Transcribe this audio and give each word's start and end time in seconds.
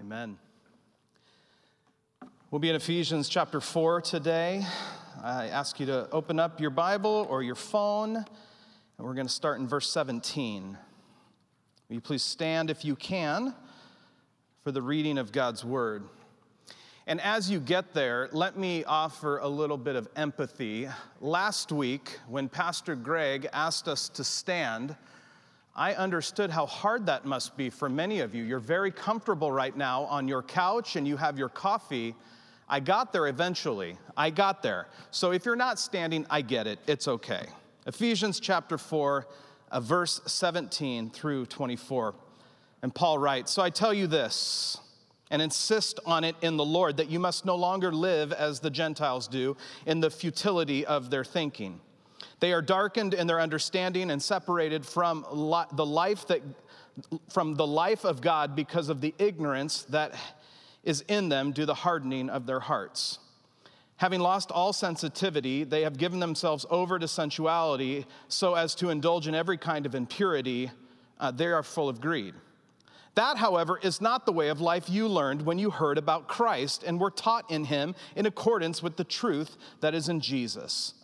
Amen. 0.00 0.38
We'll 2.52 2.60
be 2.60 2.70
in 2.70 2.76
Ephesians 2.76 3.28
chapter 3.28 3.60
4 3.60 4.00
today. 4.02 4.64
I 5.24 5.48
ask 5.48 5.80
you 5.80 5.86
to 5.86 6.08
open 6.12 6.38
up 6.38 6.60
your 6.60 6.70
Bible 6.70 7.26
or 7.28 7.42
your 7.42 7.56
phone, 7.56 8.14
and 8.14 8.26
we're 8.96 9.14
going 9.14 9.26
to 9.26 9.32
start 9.32 9.58
in 9.58 9.66
verse 9.66 9.90
17. 9.90 10.78
Will 11.88 11.94
you 11.94 12.00
please 12.00 12.22
stand 12.22 12.70
if 12.70 12.84
you 12.84 12.94
can 12.94 13.52
for 14.62 14.70
the 14.70 14.80
reading 14.80 15.18
of 15.18 15.32
God's 15.32 15.64
word? 15.64 16.04
And 17.08 17.20
as 17.20 17.50
you 17.50 17.58
get 17.58 17.92
there, 17.92 18.28
let 18.30 18.56
me 18.56 18.84
offer 18.84 19.38
a 19.38 19.48
little 19.48 19.78
bit 19.78 19.96
of 19.96 20.08
empathy. 20.14 20.88
Last 21.20 21.72
week, 21.72 22.20
when 22.28 22.48
Pastor 22.48 22.94
Greg 22.94 23.48
asked 23.52 23.88
us 23.88 24.08
to 24.10 24.22
stand, 24.22 24.94
I 25.78 25.94
understood 25.94 26.50
how 26.50 26.66
hard 26.66 27.06
that 27.06 27.24
must 27.24 27.56
be 27.56 27.70
for 27.70 27.88
many 27.88 28.18
of 28.18 28.34
you. 28.34 28.42
You're 28.42 28.58
very 28.58 28.90
comfortable 28.90 29.52
right 29.52 29.76
now 29.76 30.02
on 30.06 30.26
your 30.26 30.42
couch 30.42 30.96
and 30.96 31.06
you 31.06 31.16
have 31.16 31.38
your 31.38 31.48
coffee. 31.48 32.16
I 32.68 32.80
got 32.80 33.12
there 33.12 33.28
eventually. 33.28 33.96
I 34.16 34.30
got 34.30 34.60
there. 34.60 34.88
So 35.12 35.30
if 35.30 35.46
you're 35.46 35.54
not 35.54 35.78
standing, 35.78 36.26
I 36.30 36.42
get 36.42 36.66
it. 36.66 36.80
It's 36.88 37.06
okay. 37.06 37.46
Ephesians 37.86 38.40
chapter 38.40 38.76
4, 38.76 39.28
uh, 39.70 39.78
verse 39.78 40.20
17 40.26 41.10
through 41.10 41.46
24. 41.46 42.16
And 42.82 42.92
Paul 42.92 43.20
writes 43.20 43.52
So 43.52 43.62
I 43.62 43.70
tell 43.70 43.94
you 43.94 44.08
this, 44.08 44.78
and 45.30 45.40
insist 45.40 46.00
on 46.04 46.24
it 46.24 46.34
in 46.42 46.56
the 46.56 46.64
Lord, 46.64 46.96
that 46.96 47.08
you 47.08 47.20
must 47.20 47.46
no 47.46 47.54
longer 47.54 47.92
live 47.92 48.32
as 48.32 48.58
the 48.58 48.70
Gentiles 48.70 49.28
do 49.28 49.56
in 49.86 50.00
the 50.00 50.10
futility 50.10 50.84
of 50.84 51.10
their 51.10 51.24
thinking. 51.24 51.80
They 52.40 52.52
are 52.52 52.62
darkened 52.62 53.14
in 53.14 53.26
their 53.26 53.40
understanding 53.40 54.10
and 54.10 54.22
separated 54.22 54.86
from 54.86 55.24
the 55.72 55.86
life 55.86 56.26
that 56.28 56.42
from 57.28 57.54
the 57.54 57.66
life 57.66 58.04
of 58.04 58.20
God 58.20 58.56
because 58.56 58.88
of 58.88 59.00
the 59.00 59.14
ignorance 59.18 59.82
that 59.84 60.14
is 60.82 61.04
in 61.08 61.28
them 61.28 61.52
due 61.52 61.66
the 61.66 61.74
hardening 61.74 62.28
of 62.28 62.46
their 62.46 62.60
hearts. 62.60 63.18
Having 63.96 64.20
lost 64.20 64.50
all 64.50 64.72
sensitivity, 64.72 65.64
they 65.64 65.82
have 65.82 65.98
given 65.98 66.20
themselves 66.20 66.64
over 66.70 66.98
to 66.98 67.08
sensuality 67.08 68.06
so 68.28 68.54
as 68.54 68.74
to 68.76 68.90
indulge 68.90 69.26
in 69.26 69.34
every 69.34 69.58
kind 69.58 69.86
of 69.86 69.94
impurity. 69.94 70.70
Uh, 71.18 71.30
they 71.30 71.46
are 71.46 71.62
full 71.62 71.88
of 71.88 72.00
greed. 72.00 72.34
That, 73.16 73.36
however, 73.36 73.78
is 73.82 74.00
not 74.00 74.26
the 74.26 74.32
way 74.32 74.48
of 74.48 74.60
life 74.60 74.88
you 74.88 75.08
learned 75.08 75.42
when 75.42 75.58
you 75.58 75.70
heard 75.70 75.98
about 75.98 76.28
Christ 76.28 76.84
and 76.84 77.00
were 77.00 77.10
taught 77.10 77.50
in 77.50 77.64
him 77.64 77.96
in 78.14 78.26
accordance 78.26 78.80
with 78.82 78.96
the 78.96 79.02
truth 79.02 79.56
that 79.80 79.94
is 79.94 80.08
in 80.08 80.20
Jesus 80.20 80.94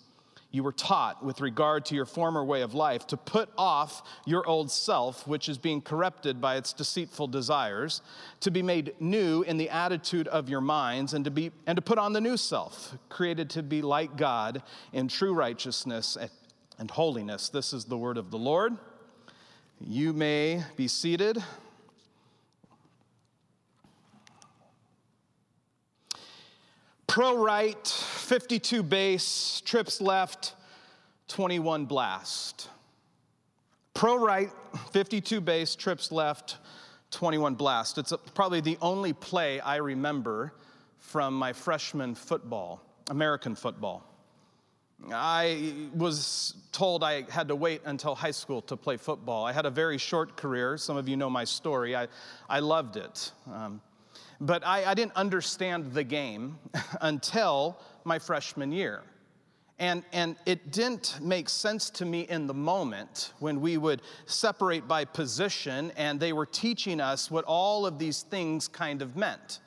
you 0.55 0.63
were 0.63 0.73
taught 0.73 1.25
with 1.25 1.41
regard 1.41 1.85
to 1.85 1.97
your 1.97 2.07
former 2.07 2.45
way 2.45 2.63
of 2.63 2.75
life 2.75 3.09
to 3.09 3.17
put 3.17 3.49
off 3.59 4.03
your 4.25 4.47
old 4.47 4.71
self, 4.71 5.27
which 5.27 5.49
is 5.49 5.59
being 5.59 5.83
corrupted 5.83 6.41
by 6.41 6.57
its 6.57 6.73
deceitful 6.73 7.27
desires, 7.27 8.03
to 8.39 8.53
be 8.53 8.63
made 8.63 8.95
new 9.01 9.43
in 9.43 9.57
the 9.57 9.69
attitude 9.69 10.29
of 10.29 10.49
your 10.49 10.61
minds, 10.61 11.13
and 11.13 11.25
to, 11.25 11.31
be, 11.31 11.51
and 11.67 11.75
to 11.75 11.83
put 11.83 11.99
on 11.99 12.13
the 12.13 12.21
new 12.21 12.37
self, 12.37 12.97
created 13.09 13.51
to 13.51 13.65
be 13.65 13.83
like 13.83 14.17
God 14.17 14.63
in 14.93 15.09
true 15.09 15.35
righteousness 15.35 16.17
and 16.79 16.91
holiness. 16.91 17.49
This 17.49 17.73
is 17.73 17.85
the 17.87 17.99
word 17.99 18.17
of 18.17 18.31
the 18.31 18.39
Lord. 18.39 18.77
You 19.81 20.13
may 20.13 20.63
be 20.77 20.87
seated. 20.87 21.43
Pro 27.15 27.37
right, 27.37 27.87
52 27.87 28.83
base, 28.83 29.63
trips 29.65 30.01
left, 30.01 30.57
21 31.29 31.85
blast. 31.85 32.69
Pro 33.95 34.17
right, 34.17 34.51
52 34.93 35.41
base, 35.41 35.77
trips 35.77 36.11
left, 36.11 36.57
21 37.13 37.55
blast. 37.55 37.99
It's 37.99 38.13
probably 38.35 38.61
the 38.61 38.77
only 38.83 39.13
play 39.13 39.61
I 39.61 39.77
remember 39.77 40.55
from 40.99 41.35
my 41.35 41.53
freshman 41.53 42.17
football, 42.17 42.83
American 43.09 43.55
football. 43.55 44.05
I 45.13 45.73
was 45.95 46.57
told 46.73 47.05
I 47.05 47.31
had 47.31 47.47
to 47.47 47.55
wait 47.55 47.83
until 47.85 48.17
high 48.17 48.33
school 48.33 48.61
to 48.63 48.77
play 48.77 48.97
football. 48.97 49.47
I 49.47 49.53
had 49.53 49.67
a 49.67 49.71
very 49.71 49.99
short 49.99 50.37
career. 50.37 50.77
Some 50.79 50.97
of 50.97 51.09
you 51.09 51.17
know 51.17 51.31
my 51.31 51.45
story. 51.45 51.95
I, 51.95 52.09
I 52.51 52.59
loved 52.59 52.97
it. 52.97 53.31
Um, 53.47 53.81
but 54.41 54.67
I, 54.67 54.85
I 54.85 54.95
didn't 54.95 55.17
understand 55.17 55.93
the 55.93 56.05
game 56.05 56.59
until 57.01 57.79
my 58.05 58.19
freshman 58.19 58.73
year. 58.73 59.03
And, 59.79 60.05
and 60.13 60.37
it 60.47 60.71
didn't 60.71 61.19
make 61.21 61.49
sense 61.49 61.91
to 61.91 62.05
me 62.05 62.23
in 62.23 62.47
the 62.47 62.55
moment 62.55 63.33
when 63.41 63.61
we 63.61 63.77
would 63.77 64.03
separate 64.27 64.87
by 64.87 65.05
position 65.05 65.93
and 65.97 66.21
they 66.21 66.33
were 66.33 66.47
teaching 66.47 67.01
us 67.01 67.29
what 67.29 67.45
all 67.45 67.85
of 67.85 67.99
these 67.99 68.23
things 68.23 68.69
kind 68.69 69.03
of 69.03 69.17
meant. 69.17 69.61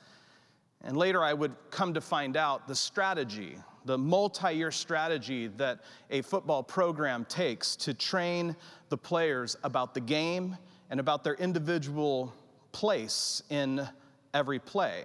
And 0.82 0.96
later 0.96 1.22
I 1.22 1.34
would 1.34 1.54
come 1.70 1.92
to 1.92 2.00
find 2.00 2.38
out 2.38 2.66
the 2.66 2.74
strategy, 2.74 3.58
the 3.84 3.98
multi 3.98 4.52
year 4.52 4.70
strategy 4.70 5.48
that 5.58 5.80
a 6.10 6.22
football 6.22 6.62
program 6.62 7.26
takes 7.26 7.76
to 7.76 7.92
train 7.92 8.56
the 8.88 8.96
players 8.96 9.56
about 9.62 9.92
the 9.92 10.00
game 10.00 10.56
and 10.88 11.00
about 11.00 11.22
their 11.22 11.34
individual 11.34 12.32
place 12.72 13.42
in 13.50 13.86
every 14.34 14.58
play. 14.58 15.04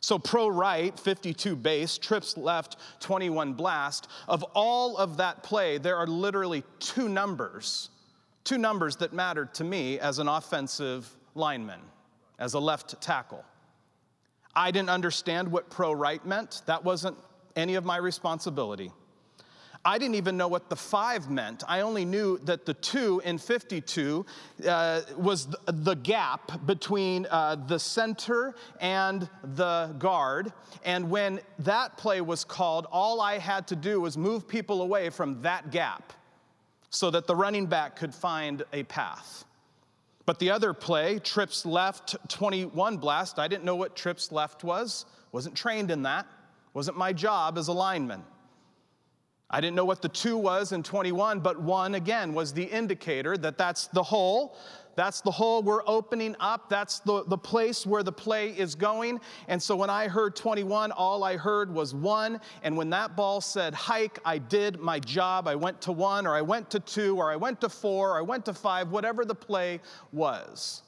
So, 0.00 0.18
pro 0.18 0.48
right, 0.48 0.98
52 0.98 1.54
base, 1.54 1.96
trips 1.96 2.36
left, 2.36 2.76
21 3.00 3.54
blast. 3.54 4.08
Of 4.26 4.42
all 4.54 4.96
of 4.96 5.18
that 5.18 5.44
play, 5.44 5.78
there 5.78 5.96
are 5.96 6.08
literally 6.08 6.64
two 6.80 7.08
numbers, 7.08 7.90
two 8.42 8.58
numbers 8.58 8.96
that 8.96 9.12
mattered 9.12 9.54
to 9.54 9.64
me 9.64 10.00
as 10.00 10.18
an 10.18 10.26
offensive 10.26 11.08
lineman, 11.36 11.80
as 12.40 12.54
a 12.54 12.58
left 12.58 13.00
tackle. 13.00 13.44
I 14.56 14.72
didn't 14.72 14.90
understand 14.90 15.50
what 15.50 15.70
pro 15.70 15.92
right 15.92 16.24
meant, 16.26 16.62
that 16.66 16.82
wasn't 16.82 17.16
any 17.54 17.76
of 17.76 17.84
my 17.84 17.96
responsibility. 17.96 18.90
I 19.84 19.98
didn't 19.98 20.14
even 20.14 20.36
know 20.36 20.46
what 20.46 20.68
the 20.68 20.76
five 20.76 21.28
meant. 21.28 21.64
I 21.66 21.80
only 21.80 22.04
knew 22.04 22.38
that 22.44 22.66
the 22.66 22.74
two 22.74 23.20
in 23.24 23.36
52 23.36 24.24
uh, 24.66 25.00
was 25.16 25.48
the 25.66 25.94
gap 25.94 26.64
between 26.66 27.26
uh, 27.28 27.56
the 27.66 27.78
center 27.78 28.54
and 28.80 29.28
the 29.42 29.94
guard. 29.98 30.52
And 30.84 31.10
when 31.10 31.40
that 31.60 31.96
play 31.96 32.20
was 32.20 32.44
called, 32.44 32.86
all 32.92 33.20
I 33.20 33.38
had 33.38 33.66
to 33.68 33.76
do 33.76 34.00
was 34.00 34.16
move 34.16 34.46
people 34.46 34.82
away 34.82 35.10
from 35.10 35.42
that 35.42 35.72
gap 35.72 36.12
so 36.90 37.10
that 37.10 37.26
the 37.26 37.34
running 37.34 37.66
back 37.66 37.96
could 37.96 38.14
find 38.14 38.62
a 38.72 38.84
path. 38.84 39.44
But 40.26 40.38
the 40.38 40.50
other 40.50 40.72
play, 40.72 41.18
trips 41.18 41.66
left 41.66 42.16
21 42.28 42.98
blast, 42.98 43.40
I 43.40 43.48
didn't 43.48 43.64
know 43.64 43.74
what 43.74 43.96
trips 43.96 44.30
left 44.30 44.62
was, 44.62 45.06
wasn't 45.32 45.56
trained 45.56 45.90
in 45.90 46.02
that, 46.02 46.26
wasn't 46.72 46.96
my 46.96 47.12
job 47.12 47.58
as 47.58 47.66
a 47.66 47.72
lineman. 47.72 48.22
I 49.54 49.60
didn't 49.60 49.76
know 49.76 49.84
what 49.84 50.00
the 50.00 50.08
two 50.08 50.38
was 50.38 50.72
in 50.72 50.82
21, 50.82 51.40
but 51.40 51.60
one 51.60 51.94
again 51.94 52.32
was 52.32 52.54
the 52.54 52.64
indicator 52.64 53.36
that 53.36 53.58
that's 53.58 53.86
the 53.88 54.02
hole. 54.02 54.56
That's 54.94 55.20
the 55.20 55.30
hole 55.30 55.62
we're 55.62 55.86
opening 55.86 56.34
up. 56.40 56.70
That's 56.70 57.00
the, 57.00 57.24
the 57.26 57.36
place 57.36 57.86
where 57.86 58.02
the 58.02 58.12
play 58.12 58.48
is 58.48 58.74
going. 58.74 59.20
And 59.48 59.62
so 59.62 59.76
when 59.76 59.90
I 59.90 60.08
heard 60.08 60.36
21, 60.36 60.90
all 60.92 61.22
I 61.22 61.36
heard 61.36 61.72
was 61.72 61.94
one. 61.94 62.40
And 62.62 62.78
when 62.78 62.88
that 62.90 63.14
ball 63.14 63.42
said 63.42 63.74
hike, 63.74 64.18
I 64.24 64.38
did 64.38 64.80
my 64.80 64.98
job. 64.98 65.46
I 65.46 65.54
went 65.54 65.82
to 65.82 65.92
one, 65.92 66.26
or 66.26 66.34
I 66.34 66.42
went 66.42 66.70
to 66.70 66.80
two, 66.80 67.16
or 67.18 67.30
I 67.30 67.36
went 67.36 67.60
to 67.60 67.68
four, 67.68 68.12
or 68.12 68.18
I 68.18 68.22
went 68.22 68.46
to 68.46 68.54
five, 68.54 68.90
whatever 68.90 69.26
the 69.26 69.34
play 69.34 69.80
was. 70.12 70.82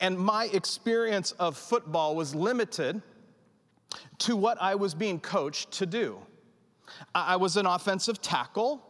And 0.00 0.18
my 0.18 0.46
experience 0.46 1.32
of 1.32 1.58
football 1.58 2.16
was 2.16 2.34
limited 2.34 3.02
to 4.18 4.34
what 4.34 4.60
I 4.60 4.74
was 4.74 4.94
being 4.94 5.20
coached 5.20 5.72
to 5.72 5.86
do. 5.86 6.18
I 7.14 7.36
was 7.36 7.56
an 7.56 7.66
offensive 7.66 8.20
tackle. 8.20 8.82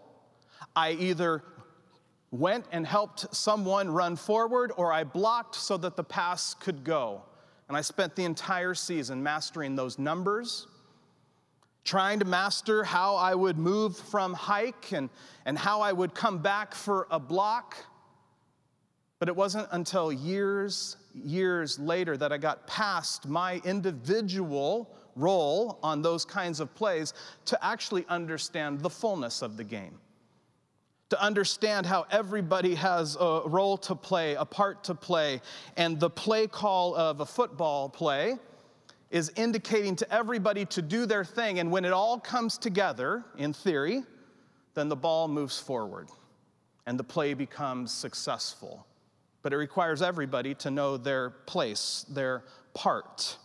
I 0.75 0.93
either 0.93 1.43
went 2.31 2.65
and 2.73 2.87
helped 2.87 3.35
someone 3.35 3.91
run 3.91 4.17
forward 4.17 4.73
or 4.77 4.93
I 4.93 5.05
blocked 5.05 5.55
so 5.55 5.77
that 5.77 5.97
the 5.97 6.05
pass 6.05 6.55
could 6.55 6.83
go. 6.83 7.23
And 7.69 7.77
I 7.77 7.83
spent 7.83 8.17
the 8.17 8.25
entire 8.25 8.75
season 8.75 9.23
mastering 9.23 9.77
those 9.77 9.99
numbers, 9.99 10.67
trying 11.85 12.19
to 12.21 12.25
master 12.25 12.85
how 12.85 13.17
I 13.17 13.35
would 13.35 13.59
move 13.59 13.97
from 13.97 14.35
hike 14.35 14.93
and, 14.93 15.11
and 15.45 15.59
how 15.59 15.81
I 15.81 15.93
would 15.93 16.15
come 16.15 16.39
back 16.39 16.75
for 16.75 17.07
a 17.11 17.21
block. 17.21 17.77
But 19.19 19.29
it 19.29 19.37
wasn't 19.37 19.69
until 19.71 20.13
years, 20.13 20.97
years 21.15 21.79
later 21.79 22.17
that 22.17 22.33
I 22.33 22.39
got 22.39 22.67
past 22.67 23.29
my 23.29 23.61
individual 23.65 24.97
role 25.17 25.79
on 25.83 26.03
those 26.03 26.25
kinds 26.25 26.61
of 26.61 26.75
plays 26.75 27.15
to 27.47 27.65
actually 27.65 28.05
understand 28.09 28.81
the 28.81 28.91
fullness 28.91 29.43
of 29.43 29.57
the 29.57 29.65
game. 29.65 29.99
To 31.11 31.23
understand 31.23 31.85
how 31.85 32.07
everybody 32.11 32.75
has 32.75 33.17
a 33.21 33.43
role 33.45 33.77
to 33.79 33.95
play, 33.95 34.35
a 34.35 34.45
part 34.47 34.85
to 34.85 34.95
play, 34.95 35.43
and 35.77 36.01
the 36.01 36.09
play 36.09 36.47
call 36.47 36.95
of 36.95 37.21
a 37.21 37.27
football 37.27 37.89
play 37.89 38.39
is 39.11 39.31
indicating 39.37 39.95
to 39.97 40.11
everybody 40.11 40.65
to 40.65 40.81
do 40.81 41.05
their 41.05 41.25
thing. 41.25 41.59
And 41.59 41.71
when 41.71 41.85
it 41.85 41.93
all 41.93 42.19
comes 42.19 42.57
together, 42.57 43.25
in 43.37 43.53
theory, 43.53 44.03
then 44.73 44.89
the 44.89 44.97
ball 44.97 45.29
moves 45.29 45.59
forward 45.59 46.09
and 46.87 46.99
the 46.99 47.05
play 47.05 47.35
becomes 47.35 47.93
successful. 47.93 48.87
but 49.43 49.53
it 49.53 49.57
requires 49.57 50.01
everybody 50.03 50.55
to 50.55 50.71
know 50.71 50.97
their 50.97 51.31
place, 51.31 52.07
their 52.09 52.45
part. 52.75 53.37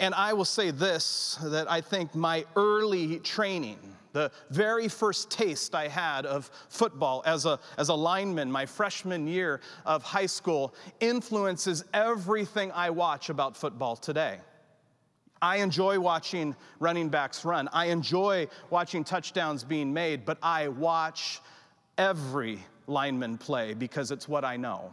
And 0.00 0.14
I 0.14 0.32
will 0.32 0.44
say 0.44 0.70
this 0.70 1.38
that 1.42 1.70
I 1.70 1.80
think 1.80 2.14
my 2.14 2.44
early 2.56 3.18
training, 3.20 3.78
the 4.12 4.30
very 4.50 4.88
first 4.88 5.30
taste 5.30 5.74
I 5.74 5.88
had 5.88 6.26
of 6.26 6.50
football 6.68 7.22
as 7.26 7.46
a, 7.46 7.58
as 7.78 7.88
a 7.88 7.94
lineman, 7.94 8.50
my 8.50 8.66
freshman 8.66 9.26
year 9.26 9.60
of 9.86 10.02
high 10.02 10.26
school, 10.26 10.74
influences 11.00 11.84
everything 11.92 12.72
I 12.72 12.90
watch 12.90 13.28
about 13.28 13.56
football 13.56 13.96
today. 13.96 14.38
I 15.40 15.56
enjoy 15.56 16.00
watching 16.00 16.56
running 16.80 17.08
backs 17.08 17.44
run. 17.44 17.68
I 17.72 17.86
enjoy 17.86 18.48
watching 18.70 19.04
touchdowns 19.04 19.62
being 19.62 19.92
made, 19.92 20.24
but 20.24 20.38
I 20.42 20.68
watch 20.68 21.40
every 21.98 22.60
lineman 22.86 23.38
play 23.38 23.74
because 23.74 24.10
it's 24.10 24.26
what 24.26 24.44
I 24.44 24.56
know. 24.56 24.92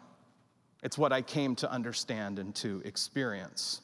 It's 0.83 0.97
what 0.97 1.13
I 1.13 1.21
came 1.21 1.55
to 1.57 1.71
understand 1.71 2.39
and 2.39 2.53
to 2.55 2.81
experience. 2.85 3.81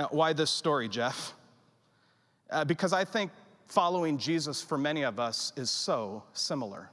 Now, 0.00 0.08
why 0.12 0.32
this 0.32 0.50
story, 0.50 0.88
Jeff? 0.88 1.34
Uh, 2.48 2.64
because 2.64 2.94
I 2.94 3.04
think 3.04 3.30
following 3.66 4.16
Jesus 4.16 4.62
for 4.62 4.78
many 4.78 5.02
of 5.02 5.20
us 5.20 5.52
is 5.56 5.68
so 5.68 6.22
similar. 6.32 6.88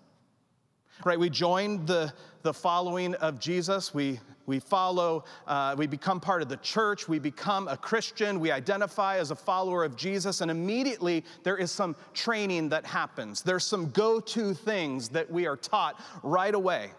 Right? 1.06 1.18
We 1.18 1.30
join 1.30 1.86
the, 1.86 2.12
the 2.42 2.54
following 2.54 3.16
of 3.16 3.40
Jesus. 3.40 3.94
We, 3.94 4.20
we 4.46 4.60
follow, 4.60 5.24
uh, 5.48 5.76
we 5.78 5.88
become 5.88 6.20
part 6.20 6.42
of 6.42 6.50
the 6.50 6.58
church. 6.58 7.08
We 7.08 7.18
become 7.18 7.70
a 7.70 7.78
Christian. 7.78 8.42
We 8.42 8.52
identify 8.52 9.20
as 9.20 9.32
a 9.32 9.38
follower 9.38 9.86
of 9.86 9.96
Jesus. 9.96 10.42
And 10.42 10.52
immediately 10.52 11.24
there 11.44 11.56
is 11.56 11.72
some 11.72 11.96
training 12.14 12.68
that 12.70 12.86
happens. 12.86 13.42
There's 13.42 13.64
some 13.64 13.90
go 13.92 14.20
to 14.20 14.54
things 14.54 15.08
that 15.10 15.32
we 15.32 15.48
are 15.48 15.56
taught 15.56 15.98
right 16.24 16.54
away. 16.54 16.92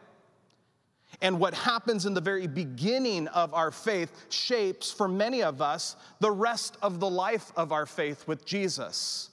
And 1.20 1.40
what 1.40 1.54
happens 1.54 2.06
in 2.06 2.14
the 2.14 2.20
very 2.20 2.46
beginning 2.46 3.28
of 3.28 3.52
our 3.54 3.70
faith 3.70 4.12
shapes, 4.28 4.90
for 4.90 5.08
many 5.08 5.42
of 5.42 5.60
us, 5.60 5.96
the 6.20 6.30
rest 6.30 6.76
of 6.82 7.00
the 7.00 7.10
life 7.10 7.52
of 7.56 7.72
our 7.72 7.86
faith 7.86 8.26
with 8.28 8.44
Jesus. 8.44 9.30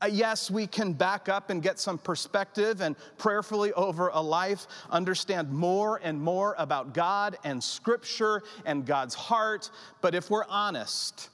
Uh, 0.00 0.06
yes, 0.06 0.48
we 0.48 0.66
can 0.66 0.92
back 0.92 1.28
up 1.28 1.50
and 1.50 1.60
get 1.60 1.78
some 1.78 1.98
perspective 1.98 2.80
and 2.80 2.94
prayerfully 3.16 3.72
over 3.72 4.08
a 4.08 4.20
life 4.20 4.68
understand 4.90 5.50
more 5.50 6.00
and 6.04 6.20
more 6.20 6.54
about 6.58 6.94
God 6.94 7.36
and 7.42 7.62
Scripture 7.62 8.42
and 8.64 8.86
God's 8.86 9.14
heart. 9.14 9.70
But 10.00 10.14
if 10.14 10.30
we're 10.30 10.46
honest, 10.48 11.30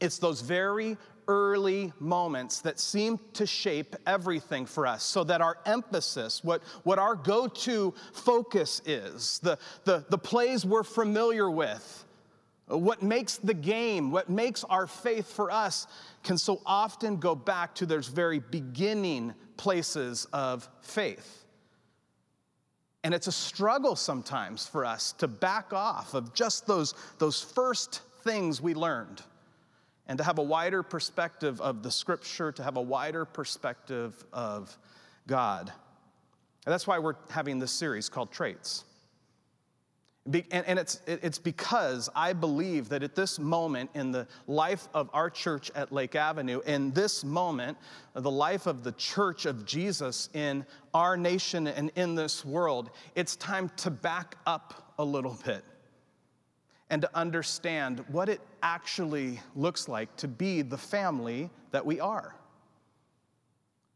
it's 0.00 0.18
those 0.18 0.42
very 0.42 0.96
early 1.28 1.92
moments 2.00 2.60
that 2.60 2.78
seem 2.78 3.18
to 3.34 3.46
shape 3.46 3.96
everything 4.06 4.66
for 4.66 4.86
us 4.86 5.02
so 5.02 5.24
that 5.24 5.40
our 5.40 5.58
emphasis, 5.66 6.42
what, 6.42 6.62
what 6.82 6.98
our 6.98 7.14
go 7.14 7.46
to 7.46 7.94
focus 8.12 8.82
is, 8.86 9.38
the, 9.40 9.58
the, 9.84 10.04
the 10.10 10.18
plays 10.18 10.64
we're 10.64 10.82
familiar 10.82 11.50
with, 11.50 12.04
what 12.66 13.02
makes 13.02 13.36
the 13.36 13.54
game, 13.54 14.10
what 14.10 14.30
makes 14.30 14.64
our 14.64 14.86
faith 14.86 15.30
for 15.30 15.50
us, 15.50 15.86
can 16.22 16.38
so 16.38 16.60
often 16.64 17.16
go 17.16 17.34
back 17.34 17.74
to 17.74 17.86
those 17.86 18.08
very 18.08 18.38
beginning 18.38 19.34
places 19.56 20.26
of 20.32 20.68
faith. 20.80 21.44
And 23.04 23.12
it's 23.12 23.26
a 23.26 23.32
struggle 23.32 23.96
sometimes 23.96 24.66
for 24.66 24.84
us 24.84 25.12
to 25.14 25.28
back 25.28 25.72
off 25.72 26.14
of 26.14 26.32
just 26.34 26.66
those, 26.66 26.94
those 27.18 27.42
first 27.42 28.00
things 28.22 28.60
we 28.60 28.74
learned 28.74 29.22
and 30.06 30.18
to 30.18 30.24
have 30.24 30.38
a 30.38 30.42
wider 30.42 30.82
perspective 30.82 31.60
of 31.60 31.82
the 31.82 31.90
scripture, 31.90 32.52
to 32.52 32.62
have 32.62 32.76
a 32.76 32.82
wider 32.82 33.24
perspective 33.24 34.24
of 34.32 34.76
God. 35.26 35.72
And 36.64 36.72
that's 36.72 36.86
why 36.86 36.98
we're 36.98 37.16
having 37.30 37.58
this 37.58 37.72
series 37.72 38.08
called 38.08 38.30
Traits. 38.30 38.84
And 40.24 40.78
it's, 40.78 41.00
it's 41.08 41.40
because 41.40 42.08
I 42.14 42.32
believe 42.32 42.88
that 42.90 43.02
at 43.02 43.16
this 43.16 43.40
moment 43.40 43.90
in 43.94 44.12
the 44.12 44.28
life 44.46 44.86
of 44.94 45.10
our 45.12 45.28
church 45.28 45.72
at 45.74 45.90
Lake 45.90 46.14
Avenue, 46.14 46.60
in 46.64 46.92
this 46.92 47.24
moment, 47.24 47.76
the 48.14 48.30
life 48.30 48.68
of 48.68 48.84
the 48.84 48.92
church 48.92 49.46
of 49.46 49.66
Jesus 49.66 50.28
in 50.32 50.64
our 50.94 51.16
nation 51.16 51.66
and 51.66 51.90
in 51.96 52.14
this 52.14 52.44
world, 52.44 52.90
it's 53.16 53.34
time 53.34 53.68
to 53.78 53.90
back 53.90 54.36
up 54.46 54.94
a 54.96 55.04
little 55.04 55.36
bit 55.44 55.64
and 56.92 57.00
to 57.00 57.10
understand 57.14 58.04
what 58.08 58.28
it 58.28 58.40
actually 58.62 59.40
looks 59.56 59.88
like 59.88 60.14
to 60.18 60.28
be 60.28 60.60
the 60.60 60.76
family 60.76 61.48
that 61.70 61.84
we 61.84 61.98
are. 61.98 62.36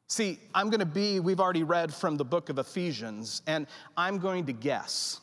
See, 0.09 0.41
I'm 0.55 0.71
going 0.71 0.81
to 0.81 0.87
be, 0.87 1.21
we've 1.21 1.39
already 1.39 1.63
read 1.63 1.93
from 1.93 2.17
the 2.17 2.25
book 2.25 2.49
of 2.49 2.59
Ephesians, 2.59 3.43
and 3.47 3.67
I'm 3.99 4.19
going 4.19 4.47
to 4.47 4.53
guess 4.53 5.21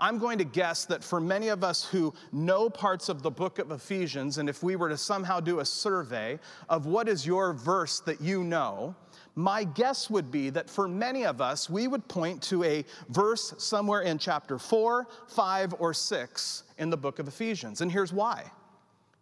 I'm 0.00 0.16
going 0.16 0.38
to 0.38 0.44
guess 0.44 0.86
that 0.86 1.04
for 1.04 1.20
many 1.20 1.48
of 1.48 1.62
us 1.62 1.84
who 1.84 2.14
know 2.32 2.70
parts 2.70 3.10
of 3.10 3.22
the 3.22 3.30
book 3.30 3.58
of 3.58 3.70
Ephesians, 3.70 4.38
and 4.38 4.48
if 4.48 4.62
we 4.62 4.74
were 4.74 4.88
to 4.88 4.96
somehow 4.96 5.40
do 5.40 5.60
a 5.60 5.64
survey 5.64 6.40
of 6.70 6.86
what 6.86 7.06
is 7.06 7.26
your 7.26 7.52
verse 7.52 8.00
that 8.00 8.20
you 8.20 8.42
know, 8.42 8.94
my 9.34 9.64
guess 9.64 10.10
would 10.10 10.30
be 10.30 10.50
that 10.50 10.68
for 10.68 10.88
many 10.88 11.24
of 11.24 11.40
us, 11.40 11.70
we 11.70 11.86
would 11.88 12.06
point 12.08 12.42
to 12.44 12.64
a 12.64 12.84
verse 13.08 13.54
somewhere 13.58 14.02
in 14.02 14.18
chapter 14.18 14.58
4, 14.58 15.06
5, 15.28 15.74
or 15.78 15.94
6 15.94 16.62
in 16.78 16.90
the 16.90 16.96
book 16.96 17.18
of 17.18 17.28
Ephesians. 17.28 17.80
And 17.80 17.90
here's 17.90 18.12
why 18.12 18.50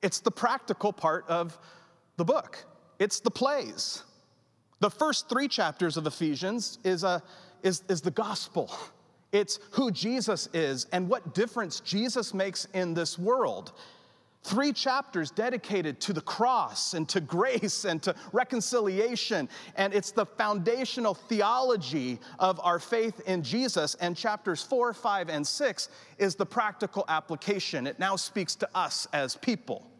it's 0.02 0.20
the 0.20 0.30
practical 0.30 0.92
part 0.92 1.24
of 1.28 1.58
the 2.16 2.24
book, 2.24 2.64
it's 2.98 3.20
the 3.20 3.30
plays. 3.30 4.02
The 4.80 4.90
first 4.90 5.28
three 5.28 5.48
chapters 5.48 5.96
of 5.96 6.06
Ephesians 6.06 6.78
is, 6.84 7.02
a, 7.02 7.20
is, 7.64 7.82
is 7.88 8.00
the 8.00 8.12
gospel. 8.12 8.72
It's 9.32 9.58
who 9.72 9.90
Jesus 9.90 10.48
is 10.54 10.86
and 10.92 11.08
what 11.08 11.34
difference 11.34 11.80
Jesus 11.80 12.32
makes 12.32 12.66
in 12.74 12.94
this 12.94 13.18
world. 13.18 13.72
Three 14.44 14.72
chapters 14.72 15.30
dedicated 15.30 16.00
to 16.02 16.12
the 16.12 16.20
cross 16.20 16.94
and 16.94 17.08
to 17.10 17.20
grace 17.20 17.84
and 17.84 18.02
to 18.04 18.14
reconciliation. 18.32 19.48
And 19.74 19.92
it's 19.92 20.12
the 20.12 20.24
foundational 20.24 21.14
theology 21.14 22.18
of 22.38 22.60
our 22.62 22.78
faith 22.78 23.20
in 23.26 23.42
Jesus. 23.42 23.94
And 23.96 24.16
chapters 24.16 24.62
four, 24.62 24.94
five, 24.94 25.28
and 25.28 25.46
six 25.46 25.88
is 26.18 26.34
the 26.34 26.46
practical 26.46 27.04
application. 27.08 27.86
It 27.86 27.98
now 27.98 28.16
speaks 28.16 28.54
to 28.56 28.68
us 28.74 29.06
as 29.12 29.36
people, 29.36 29.90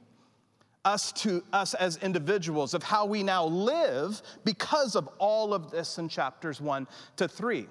us 0.85 1.13
to 1.13 1.43
us 1.53 1.75
as 1.75 1.97
individuals, 1.99 2.75
of 2.75 2.83
how 2.83 3.07
we 3.07 3.23
now 3.23 3.45
live 3.45 4.23
because 4.45 4.95
of 4.95 5.09
all 5.19 5.53
of 5.53 5.71
this 5.71 5.99
in 5.99 6.09
chapters 6.09 6.61
one 6.61 6.87
to 7.17 7.29
three. 7.29 7.67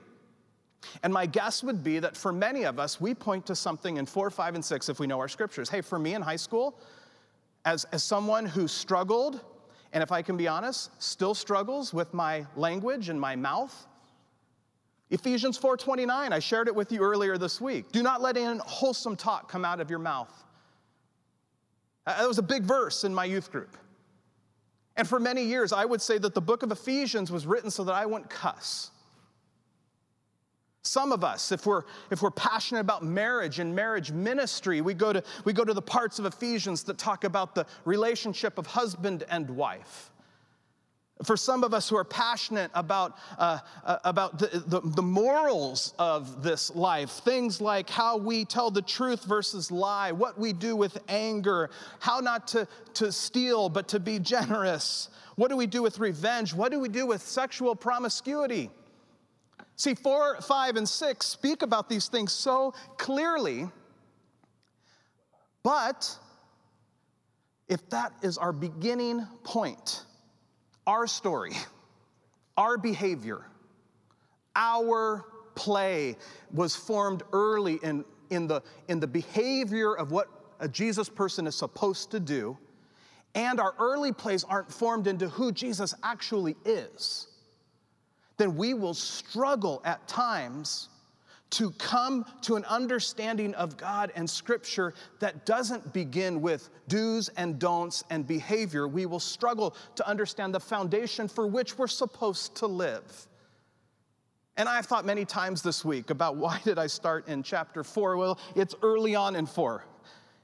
And 1.03 1.13
my 1.13 1.25
guess 1.25 1.63
would 1.63 1.83
be 1.83 1.99
that 1.99 2.15
for 2.15 2.31
many 2.31 2.63
of 2.63 2.79
us, 2.79 3.01
we 3.01 3.13
point 3.13 3.45
to 3.47 3.55
something 3.55 3.97
in 3.97 4.05
four, 4.05 4.29
five, 4.29 4.55
and 4.55 4.63
six 4.63 4.89
if 4.89 4.99
we 4.99 5.07
know 5.07 5.19
our 5.19 5.27
scriptures. 5.27 5.69
Hey, 5.69 5.81
for 5.81 5.99
me 5.99 6.13
in 6.13 6.21
high 6.21 6.35
school, 6.35 6.79
as, 7.65 7.83
as 7.85 8.03
someone 8.03 8.45
who 8.45 8.67
struggled, 8.67 9.41
and 9.93 10.01
if 10.01 10.11
I 10.11 10.21
can 10.21 10.37
be 10.37 10.47
honest, 10.47 10.91
still 11.01 11.33
struggles 11.33 11.93
with 11.93 12.13
my 12.13 12.45
language 12.55 13.09
and 13.09 13.19
my 13.19 13.35
mouth, 13.35 13.87
Ephesians 15.09 15.57
4:29, 15.57 16.33
I 16.33 16.39
shared 16.39 16.67
it 16.67 16.75
with 16.75 16.91
you 16.91 17.01
earlier 17.01 17.37
this 17.37 17.61
week. 17.61 17.91
Do 17.91 18.03
not 18.03 18.21
let 18.21 18.35
any 18.35 18.45
unwholesome 18.45 19.15
talk 19.15 19.49
come 19.49 19.63
out 19.63 19.79
of 19.79 19.89
your 19.89 19.99
mouth. 19.99 20.31
Uh, 22.05 22.19
that 22.19 22.27
was 22.27 22.37
a 22.37 22.43
big 22.43 22.63
verse 22.63 23.03
in 23.03 23.13
my 23.13 23.25
youth 23.25 23.51
group. 23.51 23.77
And 24.97 25.07
for 25.07 25.19
many 25.19 25.43
years, 25.43 25.71
I 25.71 25.85
would 25.85 26.01
say 26.01 26.17
that 26.17 26.33
the 26.33 26.41
book 26.41 26.63
of 26.63 26.71
Ephesians 26.71 27.31
was 27.31 27.45
written 27.45 27.71
so 27.71 27.83
that 27.85 27.93
I 27.93 28.05
wouldn't 28.05 28.29
cuss. 28.29 28.91
Some 30.87 31.11
of 31.11 31.23
us, 31.23 31.51
if 31.51 31.65
we're, 31.65 31.83
if 32.09 32.21
we're 32.21 32.31
passionate 32.31 32.79
about 32.79 33.03
marriage 33.03 33.59
and 33.59 33.75
marriage 33.75 34.11
ministry, 34.11 34.81
we 34.81 34.93
go, 34.93 35.11
to, 35.11 35.23
we 35.43 35.53
go 35.53 35.65
to 35.65 35.73
the 35.73 35.81
parts 35.81 36.17
of 36.17 36.25
Ephesians 36.25 36.83
that 36.83 36.97
talk 36.97 37.25
about 37.25 37.55
the 37.55 37.65
relationship 37.85 38.57
of 38.57 38.65
husband 38.65 39.23
and 39.29 39.49
wife. 39.49 40.11
For 41.23 41.35
some 41.35 41.63
of 41.63 41.73
us 41.73 41.89
who 41.89 41.97
are 41.97 42.03
passionate 42.03 42.69
about, 42.75 43.17
uh, 43.39 43.59
uh, 43.83 43.97
about 44.03 44.37
the, 44.37 44.63
the, 44.67 44.81
the, 44.81 45.01
morals 45.01 45.95
of 45.97 46.43
this 46.43 46.73
life, 46.75 47.09
things 47.09 47.59
like 47.59 47.89
how 47.89 48.17
we 48.17 48.45
tell 48.45 48.69
the 48.69 48.83
truth 48.83 49.23
versus 49.23 49.71
lie, 49.71 50.11
what 50.11 50.37
we 50.37 50.53
do 50.53 50.75
with 50.75 50.99
anger, 51.09 51.71
how 51.99 52.19
not 52.19 52.47
to, 52.49 52.67
to 52.93 53.11
steal 53.11 53.67
but 53.67 53.87
to 53.87 53.99
be 53.99 54.19
generous, 54.19 55.09
what 55.35 55.49
do 55.49 55.57
we 55.57 55.65
do 55.65 55.81
with 55.81 55.97
revenge, 55.97 56.53
what 56.53 56.71
do 56.71 56.79
we 56.79 56.87
do 56.87 57.07
with 57.07 57.23
sexual 57.23 57.75
promiscuity? 57.75 58.69
See, 59.77 59.93
four, 59.93 60.41
five, 60.41 60.75
and 60.75 60.89
six 60.89 61.27
speak 61.27 61.61
about 61.61 61.87
these 61.87 62.07
things 62.07 62.33
so 62.33 62.73
clearly, 62.97 63.69
but 65.61 66.17
if 67.67 67.87
that 67.91 68.11
is 68.23 68.39
our 68.39 68.51
beginning 68.51 69.27
point, 69.43 70.03
our 70.87 71.05
story, 71.05 71.51
our 72.57 72.79
behavior, 72.79 73.45
our 74.55 75.23
play 75.53 76.17
was 76.51 76.75
formed 76.75 77.21
early 77.31 77.75
in, 77.83 78.03
in, 78.31 78.47
the, 78.47 78.63
in 78.87 78.99
the 78.99 79.07
behavior 79.07 79.93
of 79.93 80.11
what 80.11 80.27
a 80.59 80.67
Jesus 80.67 81.07
person 81.07 81.45
is 81.45 81.53
supposed 81.53 82.09
to 82.11 82.19
do, 82.19 82.57
and 83.35 83.59
our 83.59 83.75
early 83.77 84.11
plays 84.11 84.43
aren't 84.43 84.71
formed 84.71 85.05
into 85.05 85.29
who 85.29 85.51
Jesus 85.51 85.93
actually 86.01 86.55
is 86.65 87.27
then 88.37 88.55
we 88.55 88.73
will 88.73 88.93
struggle 88.93 89.81
at 89.83 90.07
times 90.07 90.89
to 91.49 91.71
come 91.71 92.25
to 92.41 92.55
an 92.55 92.65
understanding 92.65 93.53
of 93.55 93.77
God 93.77 94.11
and 94.15 94.29
Scripture 94.29 94.93
that 95.19 95.45
doesn't 95.45 95.93
begin 95.93 96.41
with 96.41 96.69
do's 96.87 97.29
and 97.29 97.57
don'ts 97.57 98.03
and 98.09 98.27
behavior, 98.27 98.87
we 98.87 99.05
will 99.05 99.19
struggle 99.19 99.75
to 99.95 100.07
understand 100.07 100.53
the 100.53 100.59
foundation 100.59 101.27
for 101.27 101.47
which 101.47 101.77
we're 101.77 101.87
supposed 101.87 102.55
to 102.55 102.67
live. 102.67 103.27
And 104.57 104.67
I've 104.67 104.87
thought 104.87 105.05
many 105.05 105.23
times 105.23 105.61
this 105.61 105.85
week 105.85 106.09
about 106.09 106.35
why 106.37 106.59
did 106.63 106.77
I 106.77 106.87
start 106.87 107.27
in 107.27 107.43
chapter 107.43 107.83
four? 107.83 108.17
Well, 108.17 108.39
it's 108.55 108.75
early 108.81 109.15
on 109.15 109.35
in 109.35 109.45
four. 109.45 109.85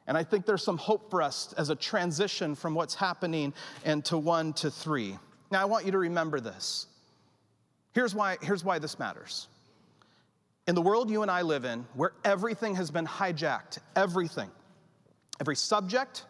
And 0.06 0.18
I 0.18 0.24
think 0.24 0.46
there's 0.46 0.64
some 0.64 0.78
hope 0.78 1.10
for 1.10 1.22
us 1.22 1.54
as 1.58 1.70
a 1.70 1.76
transition 1.76 2.56
from 2.56 2.76
what's 2.76 2.94
happening 2.94 3.54
into 3.86 4.18
one 4.18 4.52
to 4.54 4.70
three. 4.70 5.18
Now, 5.50 5.62
I 5.62 5.66
want 5.66 5.86
you 5.86 5.92
to 5.94 5.98
remember 5.98 6.40
this. 6.42 6.88
Here's 7.94 8.16
why, 8.16 8.38
here's 8.42 8.64
why 8.64 8.80
this 8.80 8.98
matters. 8.98 9.48
In 10.68 10.76
the 10.76 10.82
world 10.82 11.10
you 11.10 11.22
and 11.22 11.30
I 11.30 11.42
live 11.42 11.66
in, 11.66 11.86
where 11.94 12.14
everything 12.24 12.76
has 12.76 12.90
been 12.90 13.06
hijacked, 13.06 13.80
everything, 13.96 14.50
every 15.40 15.56
subject, 15.56 16.26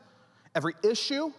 every 0.55 0.74
issue 0.84 1.32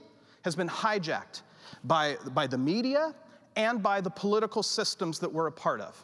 has 0.44 0.54
been 0.54 0.68
hijacked 0.68 1.42
by, 1.82 2.16
by 2.32 2.46
the 2.46 2.58
media 2.58 3.14
and 3.56 3.82
by 3.82 4.00
the 4.00 4.10
political 4.10 4.62
systems 4.62 5.18
that 5.18 5.32
we're 5.32 5.46
a 5.46 5.52
part 5.52 5.80
of. 5.80 6.02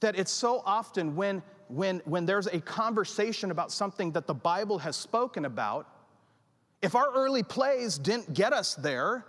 That 0.00 0.18
it's 0.18 0.32
so 0.32 0.62
often 0.64 1.14
when, 1.14 1.42
when, 1.68 2.00
when 2.04 2.26
there's 2.26 2.46
a 2.46 2.60
conversation 2.60 3.50
about 3.50 3.70
something 3.70 4.12
that 4.12 4.26
the 4.26 4.34
Bible 4.34 4.78
has 4.78 4.96
spoken 4.96 5.44
about, 5.44 5.88
if 6.82 6.94
our 6.94 7.12
early 7.14 7.42
plays 7.42 7.98
didn't 7.98 8.32
get 8.34 8.52
us 8.52 8.74
there, 8.74 9.24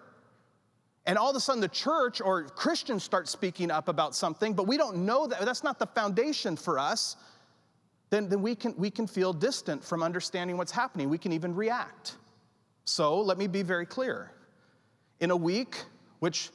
and 1.07 1.17
all 1.17 1.29
of 1.29 1.35
a 1.37 1.39
sudden 1.39 1.61
the 1.61 1.69
church 1.69 2.19
or 2.19 2.43
Christians 2.43 3.01
start 3.01 3.29
speaking 3.29 3.71
up 3.71 3.87
about 3.87 4.13
something, 4.13 4.53
but 4.53 4.67
we 4.67 4.75
don't 4.77 4.97
know 5.05 5.25
that, 5.25 5.39
that's 5.45 5.63
not 5.63 5.79
the 5.79 5.87
foundation 5.87 6.57
for 6.57 6.77
us, 6.77 7.15
then, 8.09 8.27
then 8.27 8.41
we, 8.41 8.55
can, 8.55 8.75
we 8.77 8.91
can 8.91 9.07
feel 9.07 9.31
distant 9.31 9.83
from 9.83 10.03
understanding 10.03 10.57
what's 10.57 10.71
happening. 10.71 11.09
We 11.09 11.17
can 11.17 11.31
even 11.31 11.55
react. 11.55 12.17
So 12.83 13.21
let 13.21 13.37
me 13.37 13.47
be 13.47 13.63
very 13.63 13.85
clear. 13.85 14.31
In 15.21 15.31
a 15.31 15.35
week 15.35 15.77
which 16.19 16.49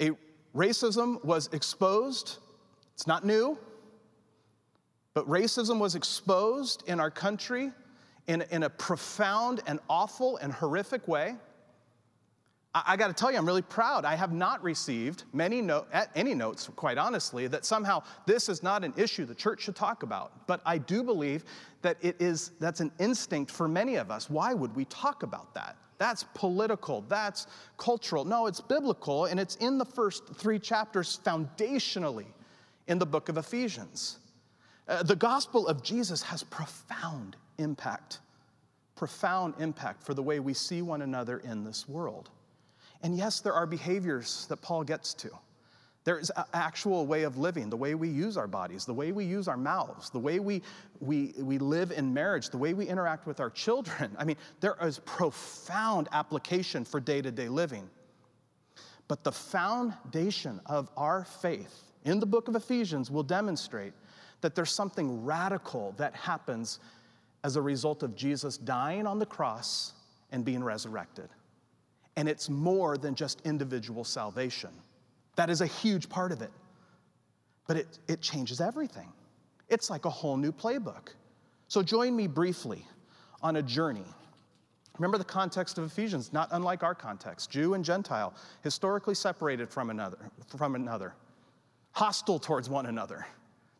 a 0.00 0.10
racism 0.54 1.24
was 1.24 1.48
exposed, 1.52 2.38
it's 2.94 3.06
not 3.06 3.24
new, 3.24 3.56
but 5.14 5.28
racism 5.28 5.78
was 5.78 5.94
exposed 5.94 6.82
in 6.88 6.98
our 6.98 7.10
country 7.10 7.70
in, 8.26 8.42
in 8.50 8.64
a 8.64 8.70
profound 8.70 9.62
and 9.68 9.78
awful 9.88 10.38
and 10.38 10.52
horrific 10.52 11.06
way. 11.06 11.36
I, 12.84 12.96
got 12.96 13.06
to 13.06 13.14
tell 13.14 13.30
you, 13.30 13.38
I'm 13.38 13.46
really 13.46 13.62
proud. 13.62 14.04
I 14.04 14.16
have 14.16 14.32
not 14.32 14.62
received 14.62 15.24
many 15.32 15.62
no, 15.62 15.86
any 16.14 16.34
notes, 16.34 16.68
quite 16.76 16.98
honestly, 16.98 17.46
that 17.46 17.64
somehow 17.64 18.02
this 18.26 18.48
is 18.48 18.62
not 18.62 18.84
an 18.84 18.92
issue 18.96 19.24
the 19.24 19.34
church 19.34 19.62
should 19.62 19.76
talk 19.76 20.02
about. 20.02 20.46
But 20.46 20.60
I 20.66 20.78
do 20.78 21.02
believe 21.02 21.44
that 21.82 21.96
it 22.02 22.16
is 22.20 22.50
that's 22.60 22.80
an 22.80 22.92
instinct 22.98 23.50
for 23.50 23.68
many 23.68 23.96
of 23.96 24.10
us. 24.10 24.28
Why 24.28 24.52
would 24.52 24.74
we 24.74 24.84
talk 24.86 25.22
about 25.22 25.54
that? 25.54 25.76
That's 25.98 26.24
political, 26.34 27.02
that's 27.08 27.46
cultural. 27.78 28.24
No, 28.24 28.46
it's 28.46 28.60
biblical, 28.60 29.26
and 29.26 29.40
it's 29.40 29.56
in 29.56 29.78
the 29.78 29.84
first 29.84 30.26
three 30.34 30.58
chapters 30.58 31.20
foundationally 31.24 32.26
in 32.88 32.98
the 32.98 33.06
book 33.06 33.28
of 33.28 33.38
Ephesians. 33.38 34.18
Uh, 34.88 35.02
the 35.02 35.16
gospel 35.16 35.66
of 35.66 35.82
Jesus 35.82 36.22
has 36.22 36.42
profound 36.42 37.36
impact, 37.58 38.20
profound 38.94 39.54
impact 39.58 40.02
for 40.02 40.14
the 40.14 40.22
way 40.22 40.38
we 40.40 40.52
see 40.52 40.82
one 40.82 41.02
another 41.02 41.38
in 41.38 41.64
this 41.64 41.88
world. 41.88 42.30
And 43.02 43.16
yes, 43.16 43.40
there 43.40 43.52
are 43.52 43.66
behaviors 43.66 44.46
that 44.48 44.62
Paul 44.62 44.84
gets 44.84 45.14
to. 45.14 45.30
There 46.04 46.20
is 46.20 46.30
an 46.36 46.44
actual 46.54 47.04
way 47.04 47.24
of 47.24 47.36
living, 47.36 47.68
the 47.68 47.76
way 47.76 47.96
we 47.96 48.08
use 48.08 48.36
our 48.36 48.46
bodies, 48.46 48.84
the 48.84 48.94
way 48.94 49.10
we 49.10 49.24
use 49.24 49.48
our 49.48 49.56
mouths, 49.56 50.08
the 50.08 50.20
way 50.20 50.38
we, 50.38 50.62
we, 51.00 51.34
we 51.36 51.58
live 51.58 51.90
in 51.90 52.14
marriage, 52.14 52.48
the 52.50 52.58
way 52.58 52.74
we 52.74 52.86
interact 52.86 53.26
with 53.26 53.40
our 53.40 53.50
children. 53.50 54.14
I 54.18 54.24
mean, 54.24 54.36
there 54.60 54.76
is 54.80 55.00
profound 55.00 56.08
application 56.12 56.84
for 56.84 57.00
day 57.00 57.20
to 57.22 57.32
day 57.32 57.48
living. 57.48 57.90
But 59.08 59.24
the 59.24 59.32
foundation 59.32 60.60
of 60.66 60.90
our 60.96 61.24
faith 61.24 61.82
in 62.04 62.20
the 62.20 62.26
book 62.26 62.46
of 62.46 62.54
Ephesians 62.54 63.10
will 63.10 63.24
demonstrate 63.24 63.92
that 64.42 64.54
there's 64.54 64.72
something 64.72 65.24
radical 65.24 65.92
that 65.96 66.14
happens 66.14 66.78
as 67.42 67.56
a 67.56 67.62
result 67.62 68.04
of 68.04 68.14
Jesus 68.14 68.56
dying 68.56 69.08
on 69.08 69.18
the 69.18 69.26
cross 69.26 69.92
and 70.30 70.44
being 70.44 70.62
resurrected. 70.62 71.28
And 72.16 72.28
it's 72.28 72.48
more 72.48 72.96
than 72.96 73.14
just 73.14 73.42
individual 73.44 74.04
salvation. 74.04 74.70
That 75.36 75.50
is 75.50 75.60
a 75.60 75.66
huge 75.66 76.08
part 76.08 76.32
of 76.32 76.42
it. 76.42 76.50
But 77.66 77.76
it, 77.76 77.98
it 78.08 78.20
changes 78.20 78.60
everything. 78.60 79.12
It's 79.68 79.90
like 79.90 80.04
a 80.04 80.10
whole 80.10 80.36
new 80.36 80.52
playbook. 80.52 81.08
So 81.68 81.82
join 81.82 82.14
me 82.14 82.26
briefly 82.26 82.84
on 83.42 83.56
a 83.56 83.62
journey. 83.62 84.04
Remember 84.98 85.18
the 85.18 85.24
context 85.24 85.76
of 85.76 85.84
Ephesians, 85.84 86.32
not 86.32 86.48
unlike 86.52 86.82
our 86.82 86.94
context 86.94 87.50
Jew 87.50 87.74
and 87.74 87.84
Gentile, 87.84 88.32
historically 88.62 89.14
separated 89.14 89.68
from 89.68 89.90
another, 89.90 90.18
from 90.56 90.74
another, 90.74 91.12
hostile 91.92 92.38
towards 92.38 92.70
one 92.70 92.86
another, 92.86 93.26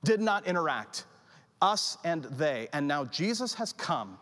did 0.05 0.21
not 0.21 0.47
interact, 0.47 1.07
us 1.63 1.97
and 2.05 2.25
they. 2.25 2.69
And 2.73 2.87
now 2.87 3.05
Jesus 3.07 3.55
has 3.55 3.73
come 3.73 4.19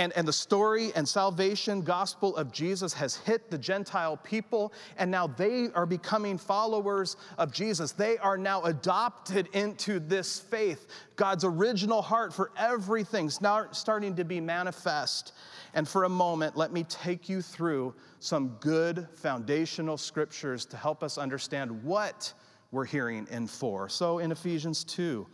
and, 0.00 0.14
and 0.16 0.26
the 0.26 0.32
story 0.32 0.92
and 0.96 1.06
salvation 1.06 1.82
gospel 1.82 2.34
of 2.36 2.50
Jesus 2.50 2.94
has 2.94 3.16
hit 3.16 3.50
the 3.50 3.58
Gentile 3.58 4.16
people, 4.16 4.72
and 4.96 5.10
now 5.10 5.26
they 5.26 5.68
are 5.74 5.84
becoming 5.84 6.38
followers 6.38 7.18
of 7.36 7.52
Jesus. 7.52 7.92
They 7.92 8.16
are 8.16 8.38
now 8.38 8.62
adopted 8.62 9.48
into 9.52 10.00
this 10.00 10.40
faith. 10.40 10.86
God's 11.16 11.44
original 11.44 12.00
heart 12.00 12.32
for 12.32 12.50
everything 12.56 13.26
is 13.26 13.42
now 13.42 13.66
starting 13.72 14.16
to 14.16 14.24
be 14.24 14.40
manifest. 14.40 15.34
And 15.74 15.86
for 15.86 16.04
a 16.04 16.08
moment, 16.08 16.56
let 16.56 16.72
me 16.72 16.84
take 16.84 17.28
you 17.28 17.42
through 17.42 17.94
some 18.20 18.56
good 18.60 19.06
foundational 19.16 19.98
scriptures 19.98 20.64
to 20.64 20.78
help 20.78 21.02
us 21.02 21.18
understand 21.18 21.84
what 21.84 22.32
we're 22.72 22.86
hearing 22.86 23.26
in 23.30 23.46
4. 23.46 23.90
So 23.90 24.20
in 24.20 24.32
Ephesians 24.32 24.82
2, 24.84 25.26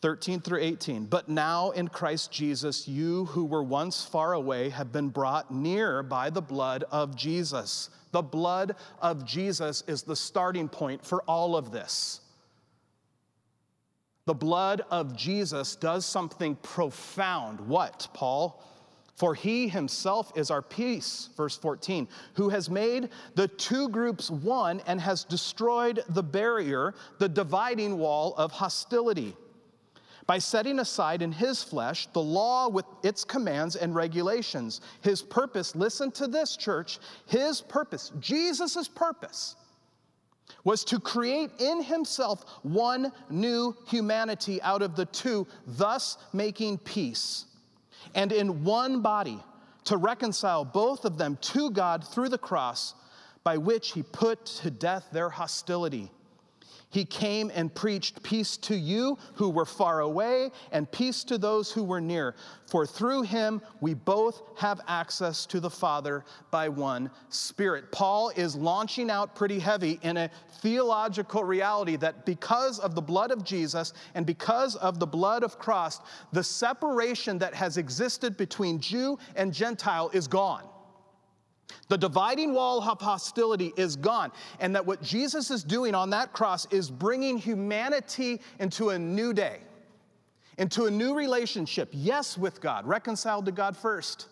13 0.00 0.40
through 0.40 0.60
18. 0.60 1.06
But 1.06 1.28
now 1.28 1.70
in 1.70 1.88
Christ 1.88 2.30
Jesus, 2.30 2.86
you 2.86 3.24
who 3.26 3.44
were 3.44 3.62
once 3.62 4.04
far 4.04 4.34
away 4.34 4.68
have 4.68 4.92
been 4.92 5.08
brought 5.08 5.52
near 5.52 6.02
by 6.02 6.30
the 6.30 6.42
blood 6.42 6.84
of 6.90 7.16
Jesus. 7.16 7.90
The 8.12 8.22
blood 8.22 8.76
of 9.02 9.24
Jesus 9.24 9.82
is 9.86 10.02
the 10.02 10.16
starting 10.16 10.68
point 10.68 11.04
for 11.04 11.22
all 11.22 11.56
of 11.56 11.72
this. 11.72 12.20
The 14.26 14.34
blood 14.34 14.82
of 14.90 15.16
Jesus 15.16 15.74
does 15.74 16.06
something 16.06 16.54
profound. 16.56 17.60
What, 17.60 18.08
Paul? 18.12 18.62
For 19.16 19.34
he 19.34 19.66
himself 19.66 20.30
is 20.36 20.48
our 20.48 20.62
peace, 20.62 21.30
verse 21.36 21.56
14, 21.56 22.06
who 22.34 22.50
has 22.50 22.70
made 22.70 23.08
the 23.34 23.48
two 23.48 23.88
groups 23.88 24.30
one 24.30 24.80
and 24.86 25.00
has 25.00 25.24
destroyed 25.24 26.04
the 26.10 26.22
barrier, 26.22 26.94
the 27.18 27.28
dividing 27.28 27.98
wall 27.98 28.34
of 28.36 28.52
hostility 28.52 29.34
by 30.28 30.38
setting 30.38 30.78
aside 30.78 31.22
in 31.22 31.32
his 31.32 31.64
flesh 31.64 32.06
the 32.12 32.20
law 32.20 32.68
with 32.68 32.84
its 33.02 33.24
commands 33.24 33.76
and 33.76 33.94
regulations. 33.94 34.82
His 35.00 35.22
purpose, 35.22 35.74
listen 35.74 36.12
to 36.12 36.28
this, 36.28 36.54
church, 36.54 36.98
his 37.26 37.62
purpose, 37.62 38.12
Jesus' 38.20 38.88
purpose, 38.88 39.56
was 40.64 40.84
to 40.84 41.00
create 41.00 41.50
in 41.58 41.82
himself 41.82 42.44
one 42.62 43.10
new 43.30 43.74
humanity 43.86 44.60
out 44.60 44.82
of 44.82 44.96
the 44.96 45.06
two, 45.06 45.46
thus 45.66 46.18
making 46.34 46.76
peace. 46.78 47.46
And 48.14 48.30
in 48.30 48.64
one 48.64 49.00
body, 49.00 49.42
to 49.84 49.96
reconcile 49.96 50.62
both 50.62 51.06
of 51.06 51.16
them 51.16 51.38
to 51.40 51.70
God 51.70 52.06
through 52.06 52.28
the 52.28 52.36
cross, 52.36 52.94
by 53.44 53.56
which 53.56 53.92
he 53.92 54.02
put 54.02 54.44
to 54.44 54.70
death 54.70 55.08
their 55.10 55.30
hostility 55.30 56.10
he 56.90 57.04
came 57.04 57.50
and 57.54 57.74
preached 57.74 58.22
peace 58.22 58.56
to 58.58 58.74
you 58.74 59.18
who 59.34 59.50
were 59.50 59.66
far 59.66 60.00
away 60.00 60.50
and 60.72 60.90
peace 60.90 61.22
to 61.24 61.36
those 61.36 61.70
who 61.70 61.84
were 61.84 62.00
near. 62.00 62.34
For 62.66 62.86
through 62.86 63.22
him 63.22 63.60
we 63.80 63.94
both 63.94 64.42
have 64.56 64.80
access 64.88 65.44
to 65.46 65.60
the 65.60 65.70
Father 65.70 66.24
by 66.50 66.68
one 66.68 67.10
Spirit. 67.28 67.92
Paul 67.92 68.30
is 68.36 68.56
launching 68.56 69.10
out 69.10 69.34
pretty 69.34 69.58
heavy 69.58 69.98
in 70.02 70.16
a 70.16 70.30
theological 70.60 71.44
reality 71.44 71.96
that 71.96 72.24
because 72.24 72.78
of 72.78 72.94
the 72.94 73.02
blood 73.02 73.30
of 73.30 73.44
Jesus 73.44 73.92
and 74.14 74.24
because 74.24 74.74
of 74.76 74.98
the 74.98 75.06
blood 75.06 75.42
of 75.42 75.58
Christ, 75.58 76.02
the 76.32 76.44
separation 76.44 77.38
that 77.38 77.54
has 77.54 77.76
existed 77.76 78.36
between 78.36 78.80
Jew 78.80 79.18
and 79.36 79.52
Gentile 79.52 80.10
is 80.14 80.26
gone. 80.26 80.64
The 81.88 81.98
dividing 81.98 82.54
wall 82.54 82.82
of 82.82 83.00
hostility 83.00 83.72
is 83.76 83.96
gone. 83.96 84.32
And 84.60 84.74
that 84.74 84.84
what 84.84 85.02
Jesus 85.02 85.50
is 85.50 85.64
doing 85.64 85.94
on 85.94 86.10
that 86.10 86.32
cross 86.32 86.66
is 86.70 86.90
bringing 86.90 87.38
humanity 87.38 88.40
into 88.58 88.90
a 88.90 88.98
new 88.98 89.32
day, 89.32 89.60
into 90.58 90.86
a 90.86 90.90
new 90.90 91.14
relationship. 91.14 91.88
Yes, 91.92 92.36
with 92.36 92.60
God, 92.60 92.86
reconciled 92.86 93.46
to 93.46 93.52
God 93.52 93.76
first. 93.76 94.28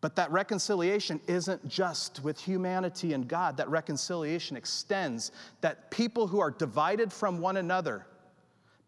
But 0.00 0.16
that 0.16 0.30
reconciliation 0.32 1.20
isn't 1.26 1.68
just 1.68 2.24
with 2.24 2.40
humanity 2.40 3.12
and 3.12 3.28
God. 3.28 3.56
That 3.56 3.68
reconciliation 3.68 4.56
extends 4.56 5.30
that 5.60 5.90
people 5.90 6.26
who 6.26 6.40
are 6.40 6.50
divided 6.50 7.12
from 7.12 7.38
one 7.40 7.58
another 7.58 8.06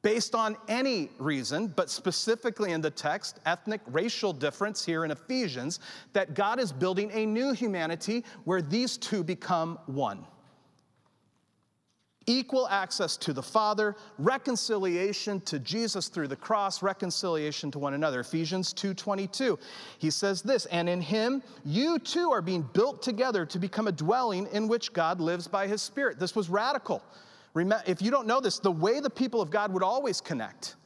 based 0.03 0.35
on 0.35 0.57
any 0.69 1.11
reason, 1.19 1.69
but 1.69 1.89
specifically 1.89 2.73
in 2.73 2.81
the 2.81 2.91
text, 2.91 3.39
ethnic, 3.47 3.81
racial 3.87 4.33
difference 4.33 4.85
here 4.85 5.05
in 5.05 5.11
Ephesians, 5.13 5.81
that 6.13 6.35
God 6.35 6.59
is 6.59 6.73
building 6.73 7.11
a 7.13 7.25
new 7.25 7.53
humanity 7.53 8.25
where 8.45 8.61
these 8.61 8.97
two 8.97 9.23
become 9.23 9.79
one. 9.87 10.27
Equal 12.27 12.69
access 12.69 13.17
to 13.17 13.33
the 13.33 13.43
Father, 13.43 13.97
reconciliation 14.17 15.41
to 15.41 15.59
Jesus 15.59 16.07
through 16.07 16.29
the 16.29 16.37
cross, 16.37 16.81
reconciliation 16.81 17.71
to 17.73 17.81
one 17.81 17.95
another. 17.95 18.21
Ephesians 18.21 18.73
2:22. 18.73 19.59
He 19.99 20.09
says 20.09 20.41
this, 20.41 20.67
and 20.67 20.89
in 20.89 21.01
him 21.01 21.43
you 21.65 21.99
too 21.99 22.31
are 22.31 22.43
being 22.43 22.63
built 22.63 23.03
together 23.03 23.45
to 23.47 23.59
become 23.59 23.89
a 23.89 23.93
dwelling 23.93 24.47
in 24.53 24.69
which 24.69 24.93
God 24.93 25.21
lives 25.21 25.49
by 25.49 25.67
his 25.67 25.83
Spirit. 25.83 26.21
This 26.21 26.37
was 26.37 26.49
radical. 26.49 27.03
If 27.55 28.01
you 28.01 28.11
don't 28.11 28.27
know 28.27 28.41
this, 28.41 28.59
the 28.59 28.73
way 28.73 29.01
the 29.01 29.11
people 29.11 29.41
of 29.41 29.51
God 29.51 29.73
would 29.73 29.83
always 29.83 30.21
connect 30.21 30.77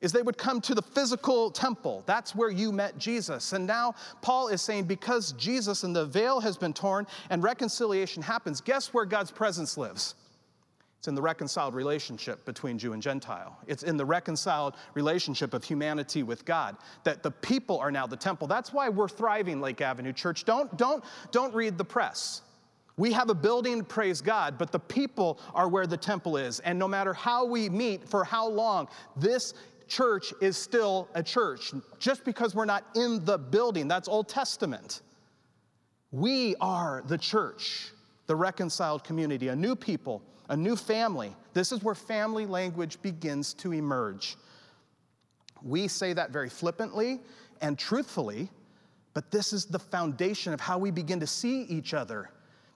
is 0.00 0.12
they 0.12 0.22
would 0.22 0.38
come 0.38 0.60
to 0.62 0.74
the 0.74 0.82
physical 0.82 1.50
temple. 1.50 2.02
That's 2.06 2.34
where 2.34 2.50
you 2.50 2.72
met 2.72 2.98
Jesus. 2.98 3.52
And 3.52 3.66
now 3.66 3.94
Paul 4.22 4.48
is 4.48 4.62
saying 4.62 4.84
because 4.84 5.32
Jesus 5.32 5.84
and 5.84 5.94
the 5.94 6.06
veil 6.06 6.40
has 6.40 6.56
been 6.56 6.72
torn 6.72 7.06
and 7.28 7.42
reconciliation 7.42 8.22
happens, 8.22 8.60
guess 8.60 8.94
where 8.94 9.04
God's 9.04 9.30
presence 9.30 9.76
lives? 9.76 10.14
It's 10.98 11.08
in 11.08 11.14
the 11.14 11.22
reconciled 11.22 11.74
relationship 11.74 12.44
between 12.44 12.78
Jew 12.78 12.92
and 12.92 13.02
Gentile. 13.02 13.56
It's 13.66 13.82
in 13.82 13.96
the 13.96 14.04
reconciled 14.04 14.74
relationship 14.92 15.54
of 15.54 15.64
humanity 15.64 16.22
with 16.22 16.44
God 16.44 16.76
that 17.04 17.22
the 17.22 17.30
people 17.30 17.78
are 17.78 17.90
now 17.90 18.06
the 18.06 18.18
temple. 18.18 18.46
That's 18.46 18.74
why 18.74 18.90
we're 18.90 19.08
thriving, 19.08 19.62
Lake 19.62 19.80
Avenue 19.80 20.12
Church. 20.12 20.44
Don't, 20.44 20.76
don't, 20.76 21.02
don't 21.30 21.54
read 21.54 21.78
the 21.78 21.86
press. 21.86 22.42
We 23.00 23.12
have 23.12 23.30
a 23.30 23.34
building, 23.34 23.82
praise 23.82 24.20
God, 24.20 24.58
but 24.58 24.72
the 24.72 24.78
people 24.78 25.40
are 25.54 25.70
where 25.70 25.86
the 25.86 25.96
temple 25.96 26.36
is. 26.36 26.60
And 26.60 26.78
no 26.78 26.86
matter 26.86 27.14
how 27.14 27.46
we 27.46 27.70
meet, 27.70 28.06
for 28.06 28.24
how 28.24 28.46
long, 28.46 28.88
this 29.16 29.54
church 29.88 30.34
is 30.42 30.58
still 30.58 31.08
a 31.14 31.22
church. 31.22 31.72
Just 31.98 32.26
because 32.26 32.54
we're 32.54 32.66
not 32.66 32.84
in 32.94 33.24
the 33.24 33.38
building, 33.38 33.88
that's 33.88 34.06
Old 34.06 34.28
Testament. 34.28 35.00
We 36.12 36.56
are 36.60 37.02
the 37.06 37.16
church, 37.16 37.88
the 38.26 38.36
reconciled 38.36 39.02
community, 39.02 39.48
a 39.48 39.56
new 39.56 39.74
people, 39.74 40.20
a 40.50 40.56
new 40.56 40.76
family. 40.76 41.34
This 41.54 41.72
is 41.72 41.82
where 41.82 41.94
family 41.94 42.44
language 42.44 43.00
begins 43.00 43.54
to 43.54 43.72
emerge. 43.72 44.36
We 45.62 45.88
say 45.88 46.12
that 46.12 46.32
very 46.32 46.50
flippantly 46.50 47.20
and 47.62 47.78
truthfully, 47.78 48.50
but 49.14 49.30
this 49.30 49.54
is 49.54 49.64
the 49.64 49.78
foundation 49.78 50.52
of 50.52 50.60
how 50.60 50.76
we 50.76 50.90
begin 50.90 51.18
to 51.20 51.26
see 51.26 51.62
each 51.62 51.94
other 51.94 52.28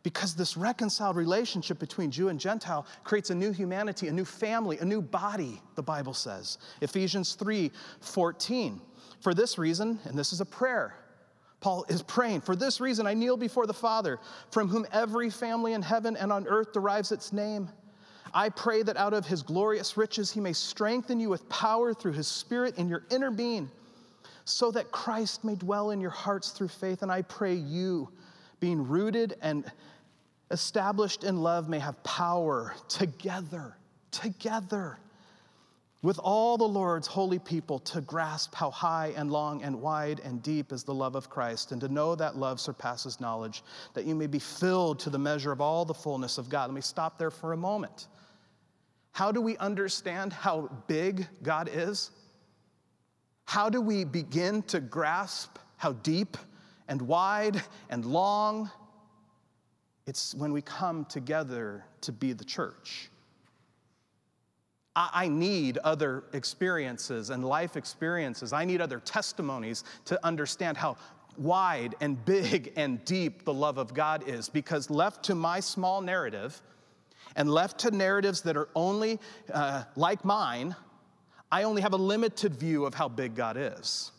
because 0.04 0.34
this 0.34 0.56
reconciled 0.56 1.16
relationship 1.16 1.80
between 1.80 2.11
Jew 2.11 2.28
and 2.28 2.38
Gentile 2.38 2.87
creates 3.02 3.30
a 3.30 3.34
new 3.34 3.50
humanity, 3.50 4.06
a 4.06 4.12
new 4.12 4.26
family, 4.26 4.78
a 4.78 4.84
new 4.84 5.02
body, 5.02 5.61
the 5.75 5.82
Bible 5.82 6.14
says. 6.14 6.58
Ephesians 6.80 7.34
3 7.34 7.73
14. 8.00 8.80
For 9.20 9.34
this 9.34 9.58
reason, 9.58 9.99
and 10.04 10.16
this 10.16 10.34
is 10.34 10.42
a 10.42 10.44
prayer, 10.44 10.94
Paul 11.61 11.87
is 11.88 12.02
praying, 12.02 12.42
for 12.42 12.54
this 12.54 12.78
reason 12.78 13.06
I 13.06 13.14
kneel 13.14 13.38
before 13.38 13.66
the 13.66 13.73
Father, 13.73 14.20
from 14.50 14.68
whom 14.68 14.87
every 14.92 15.30
family 15.30 15.73
in 15.73 15.80
heaven 15.80 16.14
and 16.14 16.30
on 16.30 16.46
earth 16.46 16.75
derives 16.75 17.11
its 17.11 17.32
name. 17.32 17.70
I 18.34 18.50
pray 18.50 18.82
that 18.82 18.99
out 18.99 19.14
of 19.14 19.25
his 19.25 19.42
glorious 19.42 19.96
riches 19.96 20.30
he 20.30 20.40
may 20.40 20.52
strengthen 20.52 21.18
you 21.18 21.30
with 21.30 21.49
power 21.49 21.94
through 21.94 22.12
his 22.12 22.28
Spirit 22.28 22.76
in 22.76 22.90
your 22.90 23.04
inner 23.11 23.30
being, 23.30 23.70
so 24.44 24.70
that 24.73 24.92
Christ 24.92 25.44
may 25.44 25.54
dwell 25.54 25.92
in 25.92 26.00
your 26.02 26.11
hearts 26.11 26.50
through 26.50 26.68
faith. 26.68 27.00
And 27.00 27.11
I 27.11 27.23
pray 27.23 27.54
you, 27.54 28.11
being 28.61 28.87
rooted 28.87 29.37
and 29.40 29.70
established 30.54 31.25
in 31.25 31.37
love 31.37 31.68
may 31.68 31.78
have 31.78 32.02
power 32.04 32.75
together, 32.88 33.76
together 34.11 34.99
with 36.00 36.18
all 36.23 36.56
the 36.56 36.68
Lord's 36.68 37.06
holy 37.06 37.38
people 37.38 37.78
to 37.80 38.00
grasp 38.00 38.54
how 38.54 38.70
high 38.70 39.12
and 39.16 39.32
long 39.32 39.62
and 39.62 39.80
wide 39.80 40.20
and 40.23 40.42
deep 40.42 40.71
is 40.71 40.84
the 40.84 40.95
love 40.95 41.17
of 41.17 41.28
Christ, 41.28 41.73
and 41.73 41.80
to 41.80 41.88
know 41.88 42.14
that 42.14 42.36
love 42.36 42.60
surpasses 42.60 43.21
knowledge, 43.21 43.64
that 43.95 44.04
you 44.04 44.14
may 44.14 44.26
be 44.26 44.38
filled 44.38 45.00
to 45.00 45.10
the 45.10 45.19
measure 45.19 45.50
of 45.50 45.60
all 45.60 45.84
the 45.84 45.95
fullness 45.95 46.38
of 46.38 46.49
God. 46.49 46.67
Let 46.67 46.75
me 46.75 46.80
stop 46.82 47.19
there 47.19 47.30
for 47.30 47.52
a 47.52 47.56
moment. 47.56 48.08
How 49.12 49.32
do 49.32 49.40
we 49.40 49.56
understand 49.56 50.32
how 50.32 50.71
big 50.86 51.26
God 51.43 51.69
is? 51.73 52.10
How 53.45 53.69
do 53.69 53.80
we 53.80 54.04
begin 54.04 54.62
to 54.64 54.80
grasp 54.80 55.58
how 55.78 55.93
deep 55.93 56.36
and 56.86 57.02
wide 57.02 57.62
and 57.90 58.04
long 58.04 58.71
it's 60.06 60.34
when 60.34 60.52
we 60.52 60.62
come 60.62 61.04
together 61.06 61.84
to 62.02 62.12
be 62.12 62.32
the 62.32 62.45
church. 62.45 63.10
I 64.97 65.26
need 65.26 65.78
other 65.78 66.23
experiences 66.34 67.30
and 67.30 67.45
life 67.45 67.76
experiences. 67.76 68.52
I 68.52 68.64
need 68.64 68.80
other 68.80 69.00
testimonies 69.00 69.82
to 70.04 70.25
understand 70.25 70.76
how 70.76 70.97
wide 71.36 71.97
and 72.00 72.25
big 72.25 72.73
and 72.76 73.04
deep 73.04 73.45
the 73.45 73.52
love 73.52 73.76
of 73.76 73.93
God 73.93 74.28
is. 74.28 74.49
Because 74.49 74.90
left 74.90 75.25
to 75.25 75.34
my 75.34 75.58
small 75.58 76.00
narrative 76.00 76.62
and 77.34 77.50
left 77.50 77.78
to 77.80 77.90
narratives 77.90 78.43
that 78.43 78.56
are 78.56 78.69
only 78.76 79.19
uh, 79.52 79.82
like 79.97 80.25
mine, 80.25 80.76
I 81.50 81.64
only 81.64 81.82
have 81.82 81.93
a 81.93 81.97
limited 81.97 82.54
view 82.54 82.84
of 82.84 82.95
how 82.95 83.08
big 83.08 83.34
God 83.34 83.56
is. 83.58 84.12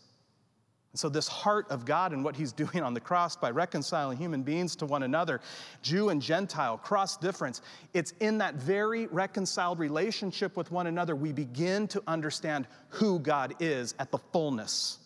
And 0.95 0.99
so, 1.01 1.09
this 1.09 1.27
heart 1.27 1.69
of 1.71 1.83
God 1.83 2.13
and 2.13 2.23
what 2.23 2.37
He's 2.37 2.53
doing 2.63 2.81
on 2.81 2.93
the 2.93 3.01
cross 3.01 3.35
by 3.35 3.51
reconciling 3.51 4.17
human 4.17 4.43
beings 4.43 4.77
to 4.77 4.85
one 4.85 5.03
another, 5.03 5.41
Jew 5.81 6.07
and 6.07 6.21
Gentile, 6.21 6.77
cross 6.77 7.17
difference, 7.17 7.61
it's 7.93 8.13
in 8.21 8.37
that 8.37 8.55
very 8.55 9.07
reconciled 9.07 9.77
relationship 9.77 10.55
with 10.55 10.71
one 10.71 10.87
another 10.87 11.13
we 11.13 11.33
begin 11.33 11.89
to 11.89 12.01
understand 12.07 12.65
who 12.87 13.19
God 13.19 13.55
is 13.59 13.93
at 13.99 14.09
the 14.09 14.19
fullness. 14.31 14.99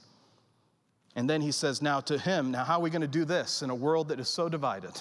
And 1.15 1.27
then 1.27 1.41
He 1.41 1.51
says, 1.51 1.81
Now 1.81 2.01
to 2.01 2.19
Him, 2.19 2.51
now 2.51 2.65
how 2.65 2.77
are 2.77 2.81
we 2.81 2.91
going 2.91 3.01
to 3.01 3.07
do 3.07 3.25
this 3.25 3.63
in 3.63 3.71
a 3.71 3.75
world 3.75 4.09
that 4.09 4.19
is 4.19 4.29
so 4.29 4.47
divided? 4.47 4.91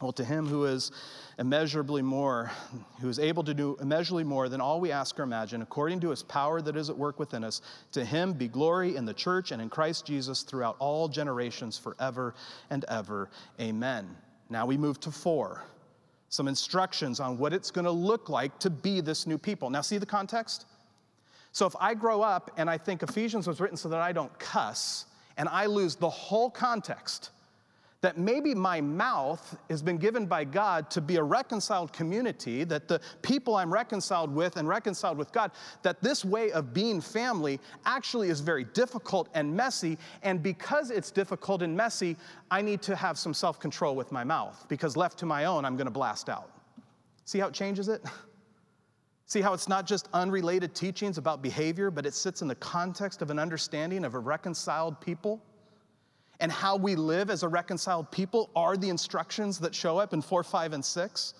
Well, 0.00 0.12
to 0.12 0.24
Him 0.24 0.46
who 0.46 0.64
is 0.64 0.92
immeasurably 1.38 2.02
more, 2.02 2.50
who 3.00 3.08
is 3.08 3.18
able 3.18 3.44
to 3.44 3.54
do 3.54 3.76
immeasurably 3.80 4.24
more 4.24 4.48
than 4.48 4.60
all 4.60 4.80
we 4.80 4.90
ask 4.90 5.18
or 5.18 5.22
imagine, 5.22 5.62
according 5.62 6.00
to 6.00 6.10
his 6.10 6.22
power 6.22 6.60
that 6.60 6.76
is 6.76 6.90
at 6.90 6.98
work 6.98 7.18
within 7.18 7.44
us. 7.44 7.62
To 7.92 8.04
him 8.04 8.32
be 8.32 8.48
glory 8.48 8.96
in 8.96 9.04
the 9.04 9.14
church 9.14 9.52
and 9.52 9.62
in 9.62 9.70
Christ 9.70 10.04
Jesus 10.04 10.42
throughout 10.42 10.76
all 10.80 11.08
generations, 11.08 11.78
forever 11.78 12.34
and 12.70 12.84
ever. 12.88 13.30
Amen. 13.60 14.08
Now 14.50 14.66
we 14.66 14.76
move 14.76 14.98
to 15.00 15.12
four. 15.12 15.62
Some 16.28 16.48
instructions 16.48 17.20
on 17.20 17.38
what 17.38 17.52
it's 17.52 17.70
going 17.70 17.84
to 17.84 17.90
look 17.90 18.28
like 18.28 18.58
to 18.58 18.68
be 18.68 19.00
this 19.00 19.26
new 19.26 19.38
people. 19.38 19.70
Now, 19.70 19.80
see 19.80 19.96
the 19.96 20.06
context? 20.06 20.66
So, 21.52 21.66
if 21.66 21.74
I 21.80 21.94
grow 21.94 22.20
up 22.20 22.50
and 22.58 22.68
I 22.68 22.76
think 22.76 23.02
Ephesians 23.02 23.46
was 23.46 23.60
written 23.60 23.78
so 23.78 23.88
that 23.88 24.00
I 24.00 24.12
don't 24.12 24.36
cuss, 24.38 25.06
and 25.38 25.48
I 25.48 25.66
lose 25.66 25.94
the 25.94 26.10
whole 26.10 26.50
context, 26.50 27.30
that 28.00 28.16
maybe 28.16 28.54
my 28.54 28.80
mouth 28.80 29.56
has 29.68 29.82
been 29.82 29.96
given 29.96 30.26
by 30.26 30.44
God 30.44 30.88
to 30.90 31.00
be 31.00 31.16
a 31.16 31.22
reconciled 31.22 31.92
community, 31.92 32.62
that 32.64 32.86
the 32.86 33.00
people 33.22 33.56
I'm 33.56 33.72
reconciled 33.72 34.32
with 34.32 34.56
and 34.56 34.68
reconciled 34.68 35.18
with 35.18 35.32
God, 35.32 35.50
that 35.82 36.00
this 36.00 36.24
way 36.24 36.52
of 36.52 36.72
being 36.72 37.00
family 37.00 37.58
actually 37.86 38.28
is 38.28 38.40
very 38.40 38.64
difficult 38.64 39.28
and 39.34 39.54
messy. 39.54 39.98
And 40.22 40.40
because 40.40 40.92
it's 40.92 41.10
difficult 41.10 41.62
and 41.62 41.76
messy, 41.76 42.16
I 42.52 42.62
need 42.62 42.82
to 42.82 42.94
have 42.94 43.18
some 43.18 43.34
self 43.34 43.58
control 43.58 43.96
with 43.96 44.12
my 44.12 44.22
mouth, 44.22 44.64
because 44.68 44.96
left 44.96 45.18
to 45.18 45.26
my 45.26 45.46
own, 45.46 45.64
I'm 45.64 45.76
gonna 45.76 45.90
blast 45.90 46.28
out. 46.28 46.50
See 47.24 47.40
how 47.40 47.48
it 47.48 47.54
changes 47.54 47.88
it? 47.88 48.02
See 49.26 49.42
how 49.42 49.52
it's 49.52 49.68
not 49.68 49.86
just 49.86 50.08
unrelated 50.14 50.74
teachings 50.74 51.18
about 51.18 51.42
behavior, 51.42 51.90
but 51.90 52.06
it 52.06 52.14
sits 52.14 52.42
in 52.42 52.48
the 52.48 52.54
context 52.54 53.20
of 53.20 53.30
an 53.30 53.38
understanding 53.38 54.04
of 54.04 54.14
a 54.14 54.18
reconciled 54.18 54.98
people? 55.00 55.42
And 56.40 56.52
how 56.52 56.76
we 56.76 56.94
live 56.94 57.30
as 57.30 57.42
a 57.42 57.48
reconciled 57.48 58.10
people 58.10 58.50
are 58.54 58.76
the 58.76 58.88
instructions 58.88 59.58
that 59.58 59.74
show 59.74 59.98
up 59.98 60.12
in 60.12 60.22
4, 60.22 60.42
5, 60.42 60.72
and 60.72 60.84
6. 60.84 61.34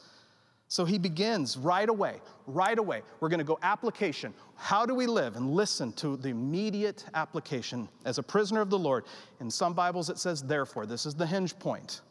So 0.71 0.85
he 0.85 0.99
begins 0.99 1.57
right 1.57 1.89
away, 1.89 2.21
right 2.47 2.79
away. 2.79 3.03
We're 3.21 3.31
going 3.31 3.39
to 3.39 3.45
go 3.45 3.59
application. 3.63 4.35
How 4.55 4.85
do 4.85 4.95
we 4.95 5.07
live? 5.07 5.37
And 5.37 5.55
listen 5.55 5.93
to 5.95 6.17
the 6.17 6.29
immediate 6.29 7.05
application. 7.15 7.89
As 8.05 8.19
a 8.19 8.23
prisoner 8.23 8.61
of 8.61 8.69
the 8.69 8.79
Lord, 8.79 9.05
in 9.41 9.51
some 9.51 9.73
Bibles 9.73 10.11
it 10.11 10.19
says, 10.19 10.43
therefore. 10.43 10.85
This 10.85 11.07
is 11.07 11.15
the 11.15 11.27
hinge 11.27 11.59
point. 11.59 12.03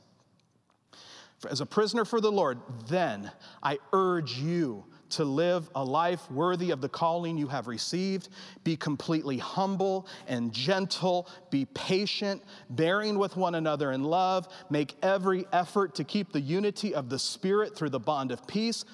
As 1.48 1.62
a 1.62 1.68
prisoner 1.68 2.04
for 2.04 2.20
the 2.20 2.32
Lord, 2.32 2.58
then 2.88 3.32
I 3.62 3.78
urge 3.94 4.40
you 4.40 4.84
to 5.12 5.24
live 5.24 5.70
a 5.76 5.84
life 5.84 6.30
worthy 6.32 6.72
of 6.72 6.82
the 6.82 6.90
calling 6.90 7.38
you 7.38 7.48
have 7.48 7.68
received. 7.68 8.30
Be 8.64 8.76
completely 8.76 9.38
humble 9.38 10.08
and 10.28 10.52
gentle. 10.54 11.28
Be 11.50 11.66
patient, 11.66 12.44
bearing 12.70 13.18
with 13.18 13.36
one 13.36 13.56
another 13.56 13.92
in 13.92 14.04
love. 14.04 14.48
Make 14.70 14.96
every 15.02 15.46
effort 15.54 15.96
to 15.96 16.04
keep 16.04 16.32
the 16.32 16.42
unity 16.42 16.94
of 16.94 17.10
the 17.10 17.20
Spirit 17.20 17.76
through 17.76 17.90
the 17.90 18.00
bond 18.00 18.32
of 18.32 18.46
peace. 18.48 18.86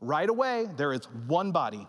Right 0.00 0.28
away, 0.28 0.66
there 0.76 0.92
is 0.92 1.04
one 1.26 1.52
body, 1.52 1.86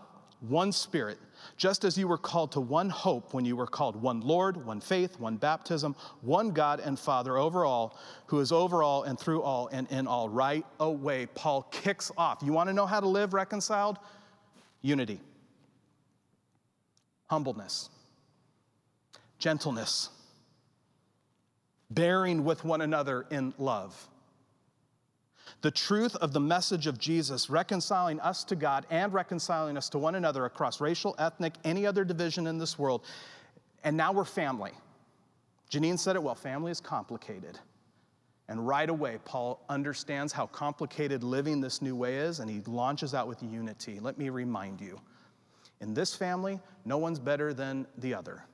one 0.48 0.72
Spirit 0.72 1.18
just 1.56 1.84
as 1.84 1.98
you 1.98 2.08
were 2.08 2.18
called 2.18 2.52
to 2.52 2.60
one 2.60 2.90
hope 2.90 3.34
when 3.34 3.44
you 3.44 3.56
were 3.56 3.66
called 3.66 3.96
one 4.00 4.20
Lord, 4.20 4.64
one 4.64 4.80
faith, 4.80 5.18
one 5.18 5.36
baptism, 5.36 5.96
one 6.20 6.50
God 6.50 6.80
and 6.80 6.98
Father 6.98 7.36
over 7.36 7.64
all, 7.64 7.98
who 8.26 8.40
is 8.40 8.52
over 8.52 8.82
all 8.82 9.04
and 9.04 9.18
through 9.18 9.42
all 9.42 9.68
and 9.68 9.90
in 9.90 10.06
all. 10.06 10.28
Right 10.28 10.64
away, 10.80 11.26
Paul 11.26 11.62
kicks 11.70 12.10
off. 12.16 12.42
You 12.44 12.52
want 12.52 12.68
to 12.68 12.72
know 12.74 12.86
how 12.86 13.00
to 13.00 13.08
live 13.08 13.34
reconciled? 13.34 13.98
Unity. 14.82 15.20
humbleness, 17.26 17.88
gentleness, 19.38 20.10
bearing 21.90 22.44
with 22.44 22.62
one 22.62 22.82
another 22.82 23.26
in 23.30 23.54
love. 23.56 24.08
The 25.62 25.70
truth 25.70 26.16
of 26.16 26.32
the 26.32 26.40
message 26.40 26.88
of 26.88 26.98
Jesus, 26.98 27.48
reconciling 27.48 28.18
us 28.20 28.42
to 28.44 28.56
God 28.56 28.84
and 28.90 29.12
reconciling 29.12 29.76
us 29.76 29.88
to 29.90 29.98
one 29.98 30.16
another 30.16 30.44
across 30.44 30.80
racial, 30.80 31.14
ethnic, 31.18 31.54
any 31.64 31.86
other 31.86 32.04
division 32.04 32.48
in 32.48 32.58
this 32.58 32.78
world. 32.78 33.04
And 33.84 33.96
now 33.96 34.12
we're 34.12 34.24
family. 34.24 34.72
Janine 35.70 35.98
said 35.98 36.16
it 36.16 36.22
well 36.22 36.34
family 36.34 36.72
is 36.72 36.80
complicated. 36.80 37.58
And 38.48 38.66
right 38.66 38.90
away, 38.90 39.18
Paul 39.24 39.64
understands 39.68 40.32
how 40.32 40.46
complicated 40.48 41.22
living 41.22 41.60
this 41.60 41.80
new 41.80 41.94
way 41.94 42.16
is, 42.16 42.40
and 42.40 42.50
he 42.50 42.60
launches 42.66 43.14
out 43.14 43.28
with 43.28 43.40
unity. 43.40 44.00
Let 44.00 44.18
me 44.18 44.30
remind 44.30 44.80
you 44.80 45.00
in 45.80 45.94
this 45.94 46.14
family, 46.14 46.60
no 46.84 46.98
one's 46.98 47.20
better 47.20 47.54
than 47.54 47.86
the 47.98 48.14
other. 48.14 48.44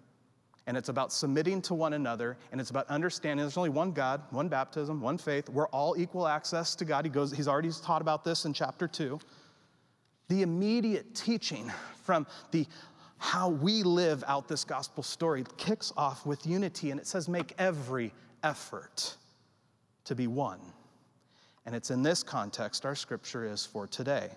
And 0.68 0.76
it's 0.76 0.90
about 0.90 1.14
submitting 1.14 1.62
to 1.62 1.72
one 1.72 1.94
another, 1.94 2.37
and 2.52 2.61
it's 2.61 2.68
about 2.68 2.87
understanding 2.88 3.42
there's 3.42 3.57
only 3.57 3.70
one 3.70 3.90
God, 3.90 4.20
one 4.28 4.48
baptism, 4.48 5.00
one 5.00 5.16
faith. 5.16 5.48
We're 5.48 5.68
all 5.68 5.96
equal 5.96 6.28
access 6.28 6.74
to 6.74 6.85
God. 6.85 7.07
He 7.07 7.11
goes, 7.11 7.33
he's 7.33 7.48
already 7.48 7.70
taught 7.83 8.02
about 8.02 8.22
this 8.22 8.44
in 8.44 8.52
chapter 8.52 8.87
two. 8.87 9.18
The 10.28 10.42
immediate 10.42 11.14
teaching 11.14 11.72
from 12.02 12.26
the 12.50 12.66
how 13.16 13.48
we 13.48 13.83
live 13.83 14.22
out 14.26 14.46
this 14.46 14.62
gospel 14.62 15.02
story 15.02 15.42
kicks 15.57 15.90
off 15.96 16.26
with 16.26 16.46
unity, 16.46 16.90
and 16.90 17.00
it 17.00 17.07
says, 17.07 17.31
make 17.31 17.54
every 17.57 18.12
effort 18.42 19.16
to 20.04 20.14
be 20.14 20.26
one. 20.26 20.61
And 21.64 21.74
it's 21.74 21.90
in 21.90 22.02
this 22.02 22.22
context 22.22 22.85
our 22.85 22.94
scripture 22.94 23.50
is 23.50 23.64
for 23.64 23.87
today. 23.87 24.28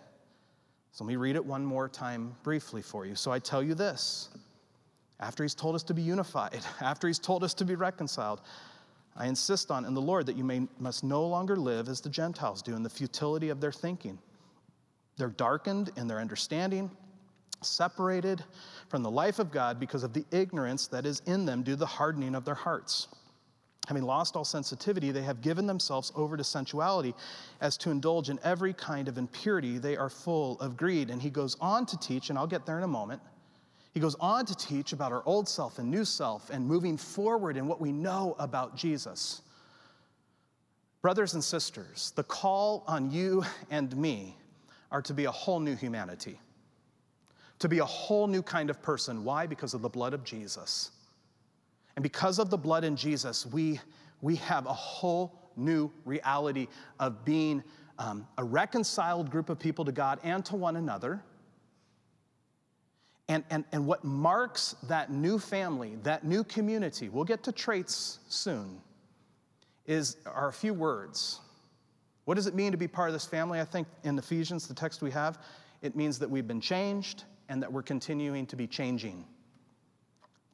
So 0.94 1.04
let 1.04 1.10
me 1.10 1.18
read 1.18 1.36
it 1.36 1.46
one 1.46 1.66
more 1.66 1.90
time 1.90 2.34
briefly 2.42 2.82
for 2.82 3.06
you. 3.06 3.16
So 3.16 3.32
I 3.34 3.40
tell 3.40 3.62
you 3.62 3.76
this 3.76 4.30
after 5.22 5.44
he's 5.44 5.56
told 5.56 5.76
us 5.76 5.84
to 5.84 5.94
be 5.94 6.02
unified, 6.02 6.60
after 6.82 7.08
he's 7.08 7.20
told 7.20 7.44
us 7.44 7.54
to 7.56 7.66
be 7.66 7.76
reconciled, 7.76 8.42
I 9.16 9.28
insist 9.28 9.72
on 9.72 9.86
in 9.86 9.94
the 9.94 10.02
Lord 10.02 10.26
that 10.26 10.38
you 10.38 10.44
may, 10.44 10.68
must 10.80 11.04
no 11.04 11.26
longer 11.26 11.56
live 11.56 11.90
as 11.90 12.02
the 12.02 12.10
Gentiles 12.10 12.62
do 12.62 12.76
in 12.76 12.84
the 12.84 12.90
futility 12.90 13.50
of 13.50 13.60
their 13.60 13.72
thinking. 13.72 14.18
They're 15.18 15.30
darkened 15.30 15.92
in 15.98 16.08
their 16.08 16.20
understanding, 16.20 16.90
separated 17.62 18.44
from 18.90 19.04
the 19.04 19.12
life 19.12 19.38
of 19.38 19.52
God 19.52 19.80
because 19.80 20.04
of 20.04 20.14
the 20.14 20.26
ignorance 20.32 20.88
that 20.88 21.06
is 21.06 21.22
in 21.26 21.46
them 21.46 21.62
due 21.62 21.74
to 21.74 21.78
the 21.78 21.86
hardening 21.86 22.36
of 22.36 22.46
their 22.46 22.56
hearts. 22.56 23.08
Having 23.88 24.04
lost 24.04 24.36
all 24.36 24.46
sensitivity, 24.46 25.12
they 25.12 25.24
have 25.24 25.42
given 25.42 25.68
themselves 25.68 26.12
over 26.16 26.38
to 26.38 26.44
sensuality 26.44 27.14
as 27.60 27.78
to 27.78 27.90
indulge 27.92 28.30
in 28.30 28.40
every 28.44 28.74
kind 28.74 29.08
of 29.08 29.18
impurity. 29.18 29.80
They 29.80 29.98
are 29.98 30.10
full 30.10 30.60
of 30.60 30.78
greed. 30.78 31.10
And 31.10 31.22
he 31.22 31.30
goes 31.30 31.58
on 31.60 31.86
to 31.88 31.98
teach, 31.98 32.30
and 32.30 32.40
I'll 32.40 32.48
get 32.48 32.66
there 32.66 32.78
in 32.78 32.84
a 32.84 32.88
moment. 32.88 33.22
He 33.94 34.00
goes 34.00 34.16
on 34.20 34.46
to 34.46 34.56
teach 34.56 34.94
about 34.94 35.12
our 35.12 35.22
old 35.26 35.50
self 35.50 35.80
and 35.80 35.92
new 35.92 36.06
self 36.06 36.50
and 36.50 36.66
moving 36.66 36.98
forward 36.98 37.58
in 37.58 37.68
what 37.68 37.82
we 37.82 37.92
know 37.92 38.36
about 38.40 38.76
Jesus. 38.76 39.42
Brothers 41.02 41.34
and 41.34 41.44
sisters, 41.44 42.14
the 42.16 42.24
call 42.24 42.84
on 42.88 43.12
you 43.12 43.44
and 43.70 43.96
me 43.98 44.38
are 44.92 45.02
to 45.02 45.14
be 45.14 45.26
a 45.26 45.32
whole 45.32 45.60
new 45.60 45.76
humanity, 45.76 46.40
to 47.60 47.68
be 47.68 47.80
a 47.80 47.86
whole 47.86 48.28
new 48.28 48.42
kind 48.42 48.70
of 48.70 48.82
person. 48.82 49.24
Why? 49.24 49.46
Because 49.46 49.74
of 49.74 49.82
the 49.82 49.90
blood 49.90 50.14
of 50.14 50.24
Jesus. 50.24 50.92
And 51.96 52.04
because 52.04 52.40
of 52.40 52.50
the 52.50 52.58
blood 52.58 52.84
in 52.84 52.96
Jesus, 52.96 53.46
we, 53.46 53.80
we 54.22 54.38
have 54.38 54.68
a 54.68 54.74
whole 54.74 55.52
new 55.58 55.92
reality 56.06 56.68
of 57.00 57.26
being 57.26 57.64
um, 58.00 58.28
a 58.38 58.44
reconciled 58.44 59.30
group 59.30 59.50
of 59.50 59.60
people 59.60 59.84
to 59.86 59.92
God 59.92 60.20
and 60.24 60.46
to 60.46 60.56
one 60.56 60.78
another. 60.78 61.22
And, 63.32 63.46
and, 63.50 63.64
and 63.72 63.88
what 63.88 64.04
marks 64.04 64.76
that 64.90 65.10
new 65.10 65.40
family, 65.40 65.98
that 66.04 66.26
new 66.26 66.44
community, 66.44 67.08
we'll 67.08 67.24
get 67.24 67.44
to 67.44 67.54
traits 67.54 68.20
soon, 68.28 68.82
is, 69.86 70.18
are 70.26 70.50
a 70.50 70.54
few 70.54 70.74
words. 70.74 71.40
What 72.26 72.36
does 72.36 72.46
it 72.46 72.56
mean 72.56 72.74
to 72.74 72.78
be 72.78 72.90
part 72.90 73.08
of 73.08 73.14
this 73.14 73.26
family? 73.26 73.62
I 73.62 73.64
think 73.64 73.88
in 74.04 74.20
Ephesians, 74.20 74.68
the 74.68 74.74
text 74.74 75.02
we 75.02 75.12
have, 75.12 75.40
it 75.82 75.96
means 75.96 76.20
that 76.20 76.30
we've 76.30 76.46
been 76.46 76.60
changed 76.60 77.24
and 77.48 77.64
that 77.64 77.72
we're 77.72 77.84
continuing 77.84 78.46
to 78.48 78.58
be 78.58 78.68
changing. 78.68 79.24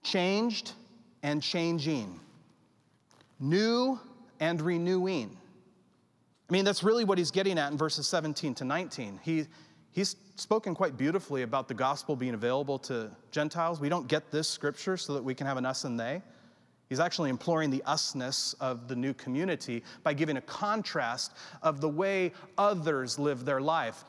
Changed 0.03 0.73
and 1.23 1.41
changing, 1.41 2.19
new 3.39 3.99
and 4.39 4.61
renewing. 4.61 5.35
I 6.47 6.53
mean, 6.53 6.63
that's 6.63 6.83
really 6.83 7.05
what 7.05 7.17
he's 7.17 7.31
getting 7.31 7.57
at 7.57 7.71
in 7.71 7.77
verses 7.79 8.07
17 8.07 8.53
to 8.53 8.65
19. 8.65 9.19
He, 9.23 9.47
he's 9.91 10.15
spoken 10.35 10.75
quite 10.75 10.97
beautifully 10.97 11.41
about 11.41 11.67
the 11.67 11.73
gospel 11.73 12.15
being 12.15 12.33
available 12.33 12.77
to 12.79 13.11
Gentiles. 13.31 13.79
We 13.79 13.89
don't 13.89 14.07
get 14.07 14.31
this 14.31 14.47
scripture 14.47 14.97
so 14.97 15.13
that 15.13 15.23
we 15.23 15.33
can 15.33 15.47
have 15.47 15.57
an 15.57 15.65
us 15.65 15.83
and 15.83 15.99
they. 15.99 16.21
He's 16.89 16.99
actually 16.99 17.29
imploring 17.29 17.69
the 17.69 17.83
usness 17.85 18.55
of 18.61 18.87
the 18.87 18.95
new 18.95 19.13
community 19.13 19.83
by 20.03 20.13
giving 20.13 20.37
a 20.37 20.41
contrast 20.41 21.33
of 21.61 21.81
the 21.81 21.89
way 21.89 22.31
others 22.57 23.19
live 23.19 23.43
their 23.43 23.59
life 23.59 24.05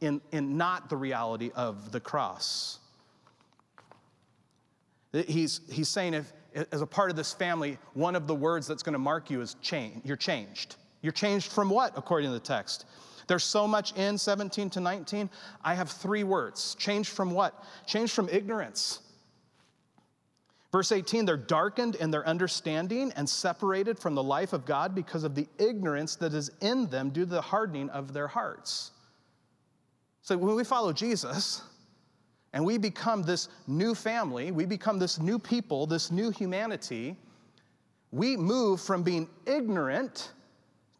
in, 0.00 0.20
in 0.32 0.56
not 0.56 0.88
the 0.88 0.96
reality 0.96 1.50
of 1.54 1.92
the 1.92 2.00
cross. 2.00 2.80
He's, 5.12 5.60
he's 5.70 5.88
saying 5.88 6.14
if, 6.14 6.32
as 6.72 6.82
a 6.82 6.86
part 6.86 7.10
of 7.10 7.16
this 7.16 7.32
family, 7.32 7.78
one 7.94 8.16
of 8.16 8.26
the 8.26 8.34
words 8.34 8.66
that's 8.66 8.82
going 8.82 8.94
to 8.94 8.98
mark 8.98 9.30
you 9.30 9.40
is 9.40 9.54
change. 9.62 10.04
You're 10.04 10.16
changed. 10.16 10.76
You're 11.02 11.12
changed 11.12 11.52
from 11.52 11.70
what, 11.70 11.92
according 11.96 12.28
to 12.30 12.34
the 12.34 12.40
text? 12.40 12.86
There's 13.26 13.44
so 13.44 13.66
much 13.66 13.96
in 13.96 14.18
17 14.18 14.70
to 14.70 14.80
19. 14.80 15.30
I 15.64 15.74
have 15.74 15.90
three 15.90 16.24
words. 16.24 16.74
Changed 16.76 17.10
from 17.10 17.30
what? 17.32 17.64
Changed 17.86 18.12
from 18.12 18.28
ignorance. 18.28 19.00
Verse 20.72 20.92
18, 20.92 21.24
they're 21.24 21.36
darkened 21.36 21.94
in 21.94 22.10
their 22.10 22.26
understanding 22.26 23.12
and 23.16 23.28
separated 23.28 23.98
from 23.98 24.14
the 24.14 24.22
life 24.22 24.52
of 24.52 24.66
God 24.66 24.94
because 24.94 25.24
of 25.24 25.34
the 25.34 25.46
ignorance 25.58 26.16
that 26.16 26.34
is 26.34 26.50
in 26.60 26.86
them 26.88 27.10
due 27.10 27.24
to 27.24 27.30
the 27.30 27.40
hardening 27.40 27.88
of 27.90 28.12
their 28.12 28.28
hearts. 28.28 28.90
So 30.22 30.36
when 30.36 30.54
we 30.54 30.64
follow 30.64 30.92
Jesus, 30.92 31.62
and 32.56 32.64
we 32.64 32.78
become 32.78 33.22
this 33.22 33.50
new 33.66 33.94
family, 33.94 34.50
we 34.50 34.64
become 34.64 34.98
this 34.98 35.20
new 35.20 35.38
people, 35.38 35.86
this 35.86 36.10
new 36.10 36.30
humanity. 36.30 37.14
We 38.12 38.34
move 38.34 38.80
from 38.80 39.02
being 39.02 39.28
ignorant 39.44 40.32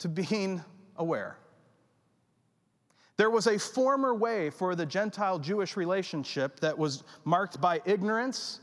to 0.00 0.08
being 0.10 0.62
aware. 0.96 1.38
There 3.16 3.30
was 3.30 3.46
a 3.46 3.58
former 3.58 4.14
way 4.14 4.50
for 4.50 4.74
the 4.74 4.84
Gentile 4.84 5.38
Jewish 5.38 5.76
relationship 5.76 6.60
that 6.60 6.76
was 6.76 7.02
marked 7.24 7.60
by 7.60 7.80
ignorance, 7.86 8.60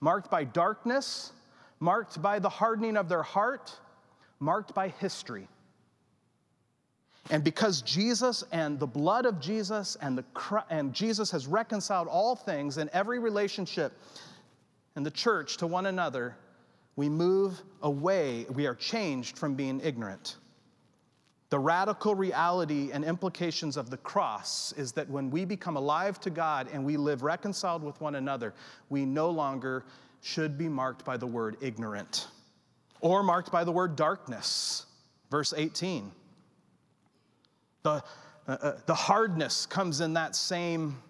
marked 0.00 0.30
by 0.30 0.44
darkness, 0.44 1.32
marked 1.80 2.20
by 2.20 2.38
the 2.38 2.48
hardening 2.48 2.96
of 2.96 3.08
their 3.08 3.22
heart, 3.22 3.74
marked 4.40 4.74
by 4.74 4.88
history. 4.88 5.48
And 7.30 7.42
because 7.42 7.80
Jesus 7.80 8.44
and 8.52 8.78
the 8.78 8.86
blood 8.86 9.24
of 9.24 9.40
Jesus 9.40 9.96
and, 10.02 10.18
the, 10.18 10.24
and 10.68 10.92
Jesus 10.92 11.30
has 11.30 11.46
reconciled 11.46 12.06
all 12.06 12.36
things 12.36 12.76
in 12.76 12.90
every 12.92 13.18
relationship 13.18 13.92
in 14.96 15.02
the 15.02 15.10
church 15.10 15.56
to 15.58 15.66
one 15.66 15.86
another, 15.86 16.36
we 16.96 17.08
move 17.08 17.62
away, 17.82 18.44
we 18.50 18.66
are 18.66 18.74
changed 18.74 19.38
from 19.38 19.54
being 19.54 19.80
ignorant. 19.82 20.36
The 21.54 21.60
radical 21.60 22.16
reality 22.16 22.90
and 22.92 23.04
implications 23.04 23.76
of 23.76 23.88
the 23.88 23.96
cross 23.98 24.72
is 24.72 24.90
that 24.94 25.08
when 25.08 25.30
we 25.30 25.44
become 25.44 25.76
alive 25.76 26.18
to 26.22 26.30
God 26.30 26.66
and 26.72 26.84
we 26.84 26.96
live 26.96 27.22
reconciled 27.22 27.84
with 27.84 28.00
one 28.00 28.16
another, 28.16 28.54
we 28.90 29.04
no 29.04 29.30
longer 29.30 29.84
should 30.20 30.58
be 30.58 30.68
marked 30.68 31.04
by 31.04 31.16
the 31.16 31.28
word 31.28 31.56
ignorant 31.60 32.26
or 33.00 33.22
marked 33.22 33.52
by 33.52 33.62
the 33.62 33.70
word 33.70 33.94
darkness. 33.94 34.86
Verse 35.30 35.54
18. 35.56 36.10
The, 37.84 37.90
uh, 37.90 38.02
uh, 38.48 38.72
the 38.86 38.94
hardness 38.96 39.64
comes 39.64 40.00
in 40.00 40.14
that 40.14 40.34
same 40.34 41.00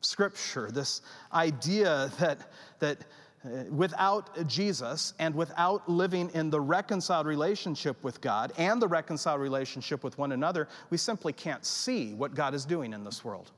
scripture, 0.00 0.70
this 0.70 1.02
idea 1.30 2.10
that, 2.20 2.50
that 2.78 3.04
Uh, 3.44 3.64
without 3.70 4.46
Jesus 4.46 5.12
and 5.18 5.34
without 5.34 5.86
living 5.86 6.30
in 6.32 6.48
the 6.48 6.60
reconciled 6.60 7.26
relationship 7.26 8.02
with 8.02 8.20
God 8.22 8.52
and 8.56 8.80
the 8.80 8.88
reconciled 8.88 9.40
relationship 9.40 10.02
with 10.02 10.16
one 10.16 10.32
another, 10.32 10.66
we 10.88 10.96
simply 10.96 11.32
can't 11.32 11.64
see 11.64 12.14
what 12.14 12.34
God 12.34 12.54
is 12.54 12.64
doing 12.64 12.94
in 12.94 13.04
this 13.04 13.22
world. 13.22 13.50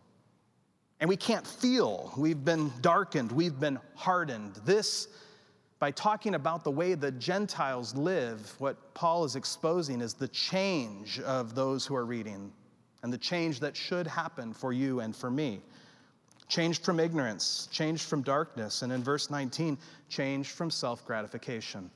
And 0.99 1.09
we 1.09 1.17
can't 1.17 1.47
feel. 1.47 2.13
We've 2.17 2.45
been 2.45 2.73
darkened, 2.81 3.31
we've 3.31 3.61
been 3.61 3.79
hardened. 3.95 4.57
This, 4.65 5.07
by 5.79 5.93
talking 5.93 6.35
about 6.35 6.65
the 6.65 6.71
way 6.71 6.95
the 6.95 7.13
Gentiles 7.13 7.95
live, 7.95 8.55
what 8.59 8.93
Paul 8.95 9.25
is 9.25 9.37
exposing 9.37 10.01
is 10.01 10.15
the 10.15 10.29
change 10.29 11.21
of 11.21 11.55
those 11.55 11.87
who 11.87 11.95
are 11.95 12.07
reading 12.07 12.53
and 13.05 13.13
the 13.13 13.19
change 13.19 13.61
that 13.61 13.77
should 13.77 14.09
happen 14.09 14.53
for 14.53 14.73
you 14.73 14.99
and 14.99 15.15
for 15.15 15.31
me. 15.31 15.61
Changed 16.49 16.85
from 16.85 17.01
ignorance, 17.01 17.69
changed 17.73 18.05
from 18.05 18.23
darkness, 18.23 18.83
and 18.83 18.93
in 18.93 19.03
verse 19.03 19.31
19, 19.31 19.77
changed 20.09 20.51
from 20.51 20.71
self 20.71 21.05
gratification. 21.05 21.91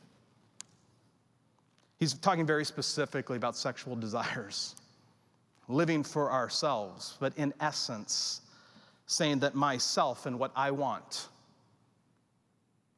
He's 1.98 2.14
talking 2.14 2.46
very 2.46 2.64
specifically 2.64 3.36
about 3.36 3.56
sexual 3.56 3.94
desires, 3.94 4.74
living 5.68 6.02
for 6.02 6.32
ourselves, 6.32 7.16
but 7.20 7.36
in 7.36 7.54
essence, 7.60 8.40
saying 9.06 9.40
that 9.40 9.54
myself 9.54 10.26
and 10.26 10.38
what 10.38 10.50
I 10.56 10.70
want 10.70 11.28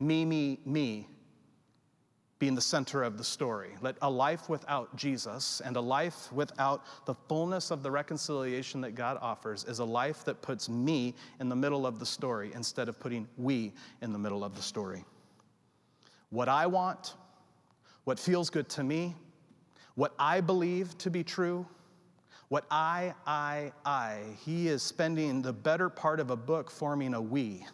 me, 0.02 0.24
me, 0.24 0.58
me 0.66 1.06
being 2.42 2.56
the 2.56 2.60
center 2.60 3.04
of 3.04 3.18
the 3.18 3.22
story. 3.22 3.70
Let 3.82 3.94
a 4.02 4.10
life 4.10 4.48
without 4.48 4.96
Jesus 4.96 5.62
and 5.64 5.76
a 5.76 5.80
life 5.80 6.32
without 6.32 6.82
the 7.06 7.14
fullness 7.14 7.70
of 7.70 7.84
the 7.84 7.90
reconciliation 7.92 8.80
that 8.80 8.96
God 8.96 9.16
offers 9.22 9.62
is 9.62 9.78
a 9.78 9.84
life 9.84 10.24
that 10.24 10.42
puts 10.42 10.68
me 10.68 11.14
in 11.38 11.48
the 11.48 11.54
middle 11.54 11.86
of 11.86 12.00
the 12.00 12.04
story 12.04 12.50
instead 12.52 12.88
of 12.88 12.98
putting 12.98 13.28
we 13.36 13.72
in 14.00 14.12
the 14.12 14.18
middle 14.18 14.42
of 14.42 14.56
the 14.56 14.60
story. 14.60 15.04
What 16.30 16.48
I 16.48 16.66
want, 16.66 17.14
what 18.02 18.18
feels 18.18 18.50
good 18.50 18.68
to 18.70 18.82
me, 18.82 19.14
what 19.94 20.12
I 20.18 20.40
believe 20.40 20.98
to 20.98 21.12
be 21.12 21.22
true, 21.22 21.64
what 22.48 22.64
I, 22.72 23.14
I, 23.24 23.70
I, 23.86 24.18
he 24.44 24.66
is 24.66 24.82
spending 24.82 25.42
the 25.42 25.52
better 25.52 25.88
part 25.88 26.18
of 26.18 26.30
a 26.30 26.36
book 26.36 26.72
forming 26.72 27.14
a 27.14 27.22
we. 27.22 27.64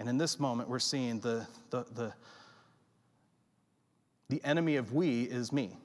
And 0.00 0.08
in 0.08 0.18
this 0.18 0.40
moment, 0.40 0.68
we're 0.68 0.80
seeing 0.80 1.20
the, 1.20 1.46
the, 1.70 1.86
the, 1.94 2.12
the 4.28 4.42
enemy 4.44 4.76
of 4.76 4.92
we 4.92 5.22
is 5.22 5.52
me. 5.52 5.76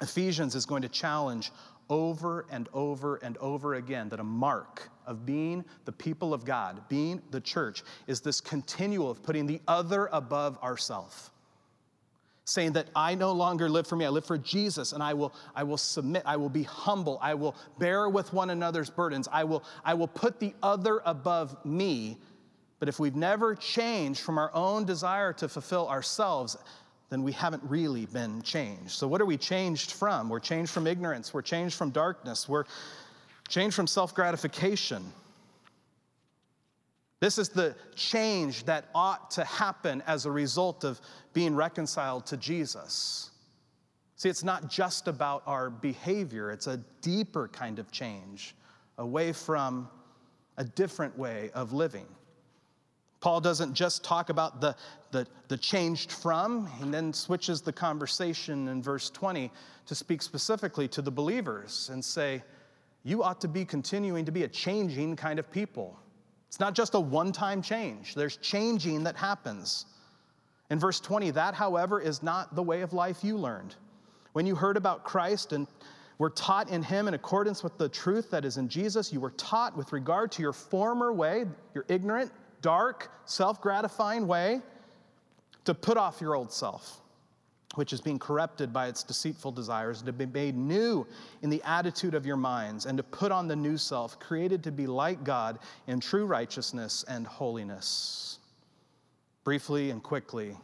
Ephesians 0.00 0.54
is 0.54 0.66
going 0.66 0.82
to 0.82 0.88
challenge 0.88 1.50
over 1.90 2.46
and 2.50 2.68
over 2.72 3.16
and 3.16 3.36
over 3.38 3.74
again 3.74 4.08
that 4.10 4.20
a 4.20 4.24
mark 4.24 4.90
of 5.06 5.24
being 5.24 5.64
the 5.86 5.92
people 5.92 6.34
of 6.34 6.44
God, 6.44 6.82
being 6.88 7.22
the 7.30 7.40
church, 7.40 7.82
is 8.06 8.20
this 8.20 8.40
continual 8.40 9.10
of 9.10 9.22
putting 9.22 9.46
the 9.46 9.60
other 9.66 10.08
above 10.12 10.62
ourself. 10.62 11.32
Saying 12.44 12.72
that 12.72 12.88
I 12.94 13.14
no 13.14 13.32
longer 13.32 13.68
live 13.68 13.86
for 13.86 13.96
me, 13.96 14.04
I 14.04 14.08
live 14.08 14.24
for 14.24 14.38
Jesus, 14.38 14.92
and 14.92 15.02
I 15.02 15.14
will, 15.14 15.34
I 15.54 15.64
will 15.64 15.76
submit, 15.76 16.22
I 16.24 16.36
will 16.36 16.48
be 16.48 16.62
humble, 16.62 17.18
I 17.20 17.34
will 17.34 17.56
bear 17.78 18.08
with 18.08 18.32
one 18.32 18.50
another's 18.50 18.90
burdens, 18.90 19.28
I 19.30 19.44
will, 19.44 19.64
I 19.84 19.94
will 19.94 20.08
put 20.08 20.40
the 20.40 20.54
other 20.62 21.00
above 21.04 21.62
me 21.64 22.18
but 22.78 22.88
if 22.88 22.98
we've 23.00 23.16
never 23.16 23.54
changed 23.54 24.20
from 24.20 24.38
our 24.38 24.54
own 24.54 24.84
desire 24.84 25.32
to 25.34 25.48
fulfill 25.48 25.88
ourselves, 25.88 26.56
then 27.10 27.22
we 27.22 27.32
haven't 27.32 27.62
really 27.64 28.06
been 28.06 28.42
changed. 28.42 28.90
So, 28.90 29.08
what 29.08 29.20
are 29.20 29.26
we 29.26 29.36
changed 29.36 29.92
from? 29.92 30.28
We're 30.28 30.40
changed 30.40 30.70
from 30.70 30.86
ignorance, 30.86 31.34
we're 31.34 31.42
changed 31.42 31.76
from 31.76 31.90
darkness, 31.90 32.48
we're 32.48 32.64
changed 33.48 33.74
from 33.74 33.86
self 33.86 34.14
gratification. 34.14 35.04
This 37.20 37.36
is 37.36 37.48
the 37.48 37.74
change 37.96 38.64
that 38.66 38.84
ought 38.94 39.32
to 39.32 39.44
happen 39.44 40.04
as 40.06 40.24
a 40.24 40.30
result 40.30 40.84
of 40.84 41.00
being 41.32 41.56
reconciled 41.56 42.26
to 42.26 42.36
Jesus. 42.36 43.30
See, 44.14 44.28
it's 44.28 44.44
not 44.44 44.70
just 44.70 45.08
about 45.08 45.42
our 45.46 45.68
behavior, 45.68 46.50
it's 46.52 46.68
a 46.68 46.76
deeper 47.02 47.48
kind 47.48 47.80
of 47.80 47.90
change 47.90 48.54
away 48.98 49.32
from 49.32 49.88
a 50.58 50.64
different 50.64 51.16
way 51.18 51.50
of 51.54 51.72
living. 51.72 52.06
Paul 53.20 53.40
doesn't 53.40 53.74
just 53.74 54.04
talk 54.04 54.30
about 54.30 54.60
the, 54.60 54.76
the, 55.10 55.26
the, 55.48 55.56
changed 55.56 56.12
from, 56.12 56.70
and 56.80 56.94
then 56.94 57.12
switches 57.12 57.60
the 57.60 57.72
conversation 57.72 58.68
in 58.68 58.82
verse 58.82 59.10
20 59.10 59.50
to 59.86 59.94
speak 59.94 60.22
specifically 60.22 60.86
to 60.88 61.02
the 61.02 61.10
believers 61.10 61.90
and 61.92 62.04
say, 62.04 62.42
You 63.02 63.24
ought 63.24 63.40
to 63.40 63.48
be 63.48 63.64
continuing 63.64 64.24
to 64.24 64.32
be 64.32 64.44
a 64.44 64.48
changing 64.48 65.16
kind 65.16 65.38
of 65.38 65.50
people. 65.50 65.98
It's 66.46 66.60
not 66.60 66.74
just 66.74 66.94
a 66.94 67.00
one 67.00 67.32
time 67.32 67.60
change, 67.60 68.14
there's 68.14 68.36
changing 68.36 69.04
that 69.04 69.16
happens. 69.16 69.86
In 70.70 70.78
verse 70.78 71.00
20, 71.00 71.30
that, 71.32 71.54
however, 71.54 72.00
is 72.00 72.22
not 72.22 72.54
the 72.54 72.62
way 72.62 72.82
of 72.82 72.92
life 72.92 73.24
you 73.24 73.36
learned. 73.36 73.74
When 74.34 74.46
you 74.46 74.54
heard 74.54 74.76
about 74.76 75.02
Christ 75.02 75.52
and 75.52 75.66
were 76.18 76.30
taught 76.30 76.68
in 76.68 76.82
him 76.82 77.08
in 77.08 77.14
accordance 77.14 77.64
with 77.64 77.78
the 77.78 77.88
truth 77.88 78.30
that 78.30 78.44
is 78.44 78.58
in 78.58 78.68
Jesus, 78.68 79.12
you 79.12 79.18
were 79.18 79.30
taught 79.30 79.76
with 79.76 79.92
regard 79.92 80.30
to 80.32 80.42
your 80.42 80.52
former 80.52 81.12
way, 81.12 81.46
your 81.74 81.84
ignorant, 81.88 82.30
dark, 82.62 83.10
self 83.24 83.60
gratifying 83.60 84.26
way 84.26 84.60
to 85.64 85.74
put 85.74 85.96
off 85.96 86.20
your 86.20 86.34
old 86.34 86.52
self, 86.52 87.00
which 87.74 87.92
is 87.92 88.00
being 88.00 88.18
corrupted 88.18 88.72
by 88.72 88.88
its 88.88 89.02
deceitful 89.02 89.52
desires, 89.52 89.98
and 89.98 90.06
to 90.06 90.12
be 90.12 90.26
made 90.26 90.56
new 90.56 91.06
in 91.42 91.50
the 91.50 91.62
attitude 91.64 92.14
of 92.14 92.24
your 92.24 92.36
minds, 92.36 92.86
and 92.86 92.96
to 92.96 93.02
put 93.02 93.30
on 93.32 93.48
the 93.48 93.56
new 93.56 93.76
self, 93.76 94.18
created 94.18 94.62
to 94.64 94.72
be 94.72 94.86
like 94.86 95.24
God 95.24 95.58
in 95.86 96.00
true 96.00 96.24
righteousness 96.24 97.04
and 97.08 97.26
holiness. 97.26 98.38
Briefly 99.44 99.90
and 99.90 100.02
quickly, 100.02 100.56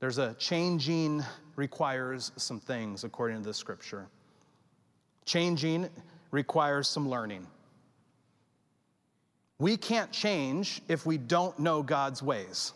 there's 0.00 0.18
a 0.18 0.34
changing 0.34 1.24
requires 1.56 2.30
some 2.36 2.60
things 2.60 3.04
according 3.04 3.38
to 3.38 3.44
the 3.44 3.54
scripture. 3.54 4.08
Changing 5.24 5.88
requires 6.30 6.88
some 6.88 7.08
learning. 7.08 7.46
We 9.58 9.76
can't 9.76 10.12
change 10.12 10.80
if 10.88 11.04
we 11.04 11.18
don't 11.18 11.58
know 11.58 11.82
God's 11.82 12.22
ways. 12.22 12.72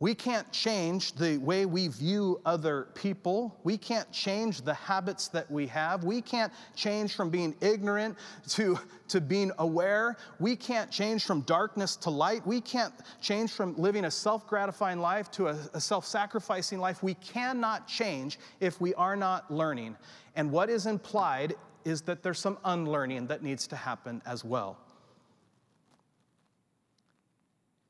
We 0.00 0.14
can't 0.14 0.50
change 0.50 1.12
the 1.12 1.36
way 1.36 1.66
we 1.66 1.88
view 1.88 2.40
other 2.46 2.88
people. 2.94 3.58
We 3.64 3.76
can't 3.76 4.10
change 4.10 4.62
the 4.62 4.72
habits 4.72 5.28
that 5.28 5.50
we 5.50 5.66
have. 5.66 6.04
We 6.04 6.22
can't 6.22 6.50
change 6.74 7.14
from 7.14 7.28
being 7.28 7.54
ignorant 7.60 8.16
to, 8.48 8.78
to 9.08 9.20
being 9.20 9.52
aware. 9.58 10.16
We 10.38 10.56
can't 10.56 10.90
change 10.90 11.26
from 11.26 11.42
darkness 11.42 11.96
to 11.96 12.10
light. 12.10 12.46
We 12.46 12.62
can't 12.62 12.94
change 13.20 13.52
from 13.52 13.76
living 13.76 14.06
a 14.06 14.10
self 14.10 14.46
gratifying 14.46 15.00
life 15.00 15.30
to 15.32 15.48
a, 15.48 15.56
a 15.74 15.80
self 15.80 16.06
sacrificing 16.06 16.78
life. 16.78 17.02
We 17.02 17.14
cannot 17.14 17.86
change 17.86 18.38
if 18.58 18.80
we 18.80 18.94
are 18.94 19.16
not 19.16 19.50
learning. 19.50 19.96
And 20.34 20.50
what 20.50 20.70
is 20.70 20.86
implied 20.86 21.56
is 21.84 22.00
that 22.02 22.22
there's 22.22 22.38
some 22.38 22.56
unlearning 22.64 23.26
that 23.26 23.42
needs 23.42 23.66
to 23.66 23.76
happen 23.76 24.22
as 24.24 24.46
well. 24.46 24.78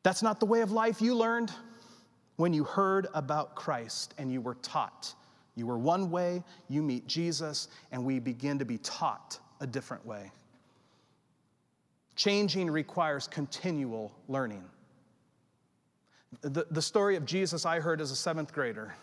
That's 0.03 0.23
not 0.23 0.41
the 0.41 0.47
way 0.47 0.61
of 0.63 0.73
life 0.73 1.03
you 1.03 1.15
learned 1.15 1.53
when 2.37 2.53
you 2.53 2.65
heard 2.65 3.07
about 3.13 3.55
Christ 3.55 4.15
and 4.19 4.33
you 4.33 4.41
were 4.41 4.55
taught. 4.57 5.15
You 5.57 5.67
were 5.67 5.79
one 5.79 6.11
way, 6.11 6.43
you 6.69 6.83
meet 6.83 7.07
Jesus, 7.07 7.69
and 7.93 8.05
we 8.05 8.19
begin 8.19 8.59
to 8.59 8.65
be 8.65 8.79
taught 8.79 9.39
a 9.61 9.67
different 9.67 10.07
way. 10.07 10.33
Changing 12.17 12.71
requires 12.71 13.27
continual 13.27 14.13
learning. 14.29 14.65
The, 16.43 16.67
the 16.71 16.83
story 16.83 17.17
of 17.17 17.27
Jesus 17.27 17.67
I 17.67 17.81
heard 17.81 18.01
as 18.01 18.11
a 18.11 18.17
seventh 18.17 18.53
grader 18.53 18.95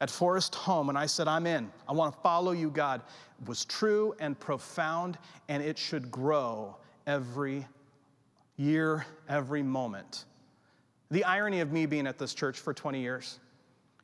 at 0.00 0.10
Forest 0.10 0.54
Home, 0.54 0.88
and 0.88 0.96
I 0.96 1.06
said, 1.06 1.26
I'm 1.28 1.46
in. 1.46 1.70
I 1.88 1.92
want 1.92 2.14
to 2.14 2.20
follow 2.20 2.52
you, 2.52 2.70
God, 2.70 3.02
was 3.46 3.64
true 3.64 4.14
and 4.20 4.38
profound, 4.38 5.18
and 5.48 5.62
it 5.62 5.76
should 5.76 6.10
grow 6.10 6.76
every 7.06 7.66
year, 8.58 9.06
every 9.28 9.62
moment. 9.62 10.26
The 11.10 11.24
irony 11.24 11.60
of 11.60 11.72
me 11.72 11.86
being 11.86 12.06
at 12.06 12.18
this 12.18 12.34
church 12.34 12.58
for 12.58 12.74
20 12.74 13.00
years, 13.00 13.38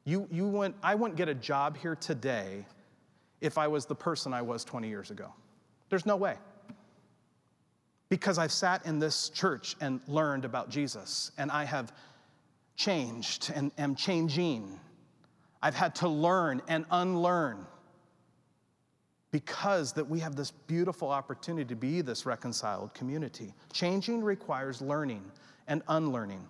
you, 0.05 0.27
you 0.31 0.49
went, 0.49 0.77
I 0.83 0.95
wouldn't 0.95 1.19
get 1.19 1.29
a 1.29 1.35
job 1.35 1.77
here 1.77 1.97
today 1.97 2.65
if 3.43 3.59
I 3.59 3.67
was 3.67 3.85
the 3.85 3.95
person 3.95 4.33
I 4.33 4.41
was 4.41 4.65
20 4.65 4.89
years 4.89 5.11
ago. 5.11 5.31
There's 5.91 6.07
no 6.07 6.17
way. 6.17 6.37
Because 8.09 8.39
I've 8.39 8.53
sat 8.53 8.87
in 8.87 8.99
this 8.99 9.29
church 9.29 9.77
and 9.81 10.01
learned 10.07 10.45
about 10.45 10.71
Jesus, 10.71 11.33
and 11.37 11.51
I 11.51 11.65
have 11.65 11.93
changed 12.77 13.53
and 13.55 13.73
am 13.77 13.95
changing. 13.95 14.79
I've 15.63 15.75
had 15.75 15.95
to 15.97 16.09
learn 16.09 16.63
and 16.69 16.85
unlearn 16.91 17.67
because 19.35 19.93
that 19.93 20.09
we 20.09 20.21
have 20.21 20.37
this 20.37 20.53
beautiful 20.53 21.11
opportunity 21.11 21.65
to 21.65 21.75
be 21.75 22.01
this 22.01 22.25
reconciled 22.25 22.95
community. 22.95 23.53
Changing 23.73 24.23
requires 24.23 24.81
learning 24.81 25.25
and 25.67 25.83
unlearning. 25.89 26.47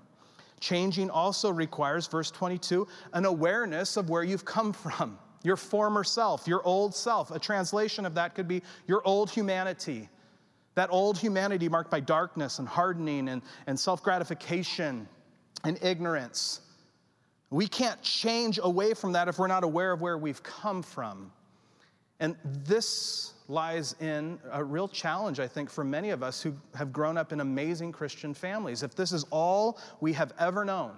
Changing 0.60 1.08
also 1.08 1.48
requires, 1.48 2.06
verse 2.06 2.30
22, 2.30 2.86
an 3.14 3.24
awareness 3.24 3.96
of 3.96 4.10
where 4.10 4.22
you've 4.22 4.44
come 4.44 4.70
from, 4.74 5.18
your 5.42 5.56
former 5.56 6.04
self, 6.04 6.46
your 6.46 6.62
old 6.66 6.94
self. 6.94 7.30
A 7.30 7.38
translation 7.38 8.04
of 8.04 8.14
that 8.16 8.34
could 8.34 8.46
be 8.46 8.60
your 8.86 9.00
old 9.06 9.30
humanity. 9.30 10.10
That 10.74 10.90
old 10.92 11.16
humanity 11.16 11.70
marked 11.70 11.90
by 11.90 12.00
darkness 12.00 12.58
and 12.58 12.68
hardening 12.68 13.30
and, 13.30 13.40
and 13.66 13.80
self 13.80 14.02
gratification 14.02 15.08
and 15.64 15.82
ignorance. 15.82 16.60
We 17.48 17.66
can't 17.66 18.02
change 18.02 18.60
away 18.62 18.92
from 18.92 19.12
that 19.12 19.26
if 19.26 19.38
we're 19.38 19.46
not 19.46 19.64
aware 19.64 19.92
of 19.92 20.02
where 20.02 20.18
we've 20.18 20.42
come 20.42 20.82
from. 20.82 21.32
And 22.20 22.36
this 22.44 23.34
lies 23.48 23.94
in 24.00 24.38
a 24.50 24.62
real 24.62 24.88
challenge, 24.88 25.40
I 25.40 25.48
think, 25.48 25.68
for 25.68 25.84
many 25.84 26.10
of 26.10 26.22
us 26.22 26.40
who 26.42 26.54
have 26.74 26.92
grown 26.92 27.16
up 27.16 27.32
in 27.32 27.40
amazing 27.40 27.92
Christian 27.92 28.32
families. 28.32 28.82
If 28.82 28.94
this 28.94 29.12
is 29.12 29.24
all 29.30 29.78
we 30.00 30.12
have 30.14 30.32
ever 30.38 30.64
known, 30.64 30.92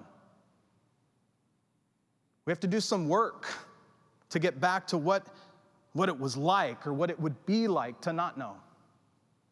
we 2.45 2.51
have 2.51 2.61
to 2.61 2.69
do 2.69 2.81
some 2.81 3.09
work 3.09 3.47
to 4.31 4.39
get 4.39 4.61
back 4.61 4.87
to 4.89 4.99
what, 4.99 5.27
what 5.95 6.09
it 6.09 6.19
was 6.19 6.37
like 6.37 6.87
or 6.87 6.93
what 6.93 7.11
it 7.11 7.19
would 7.19 7.45
be 7.47 7.67
like 7.67 8.01
to 8.03 8.13
not 8.13 8.39
know. 8.39 8.57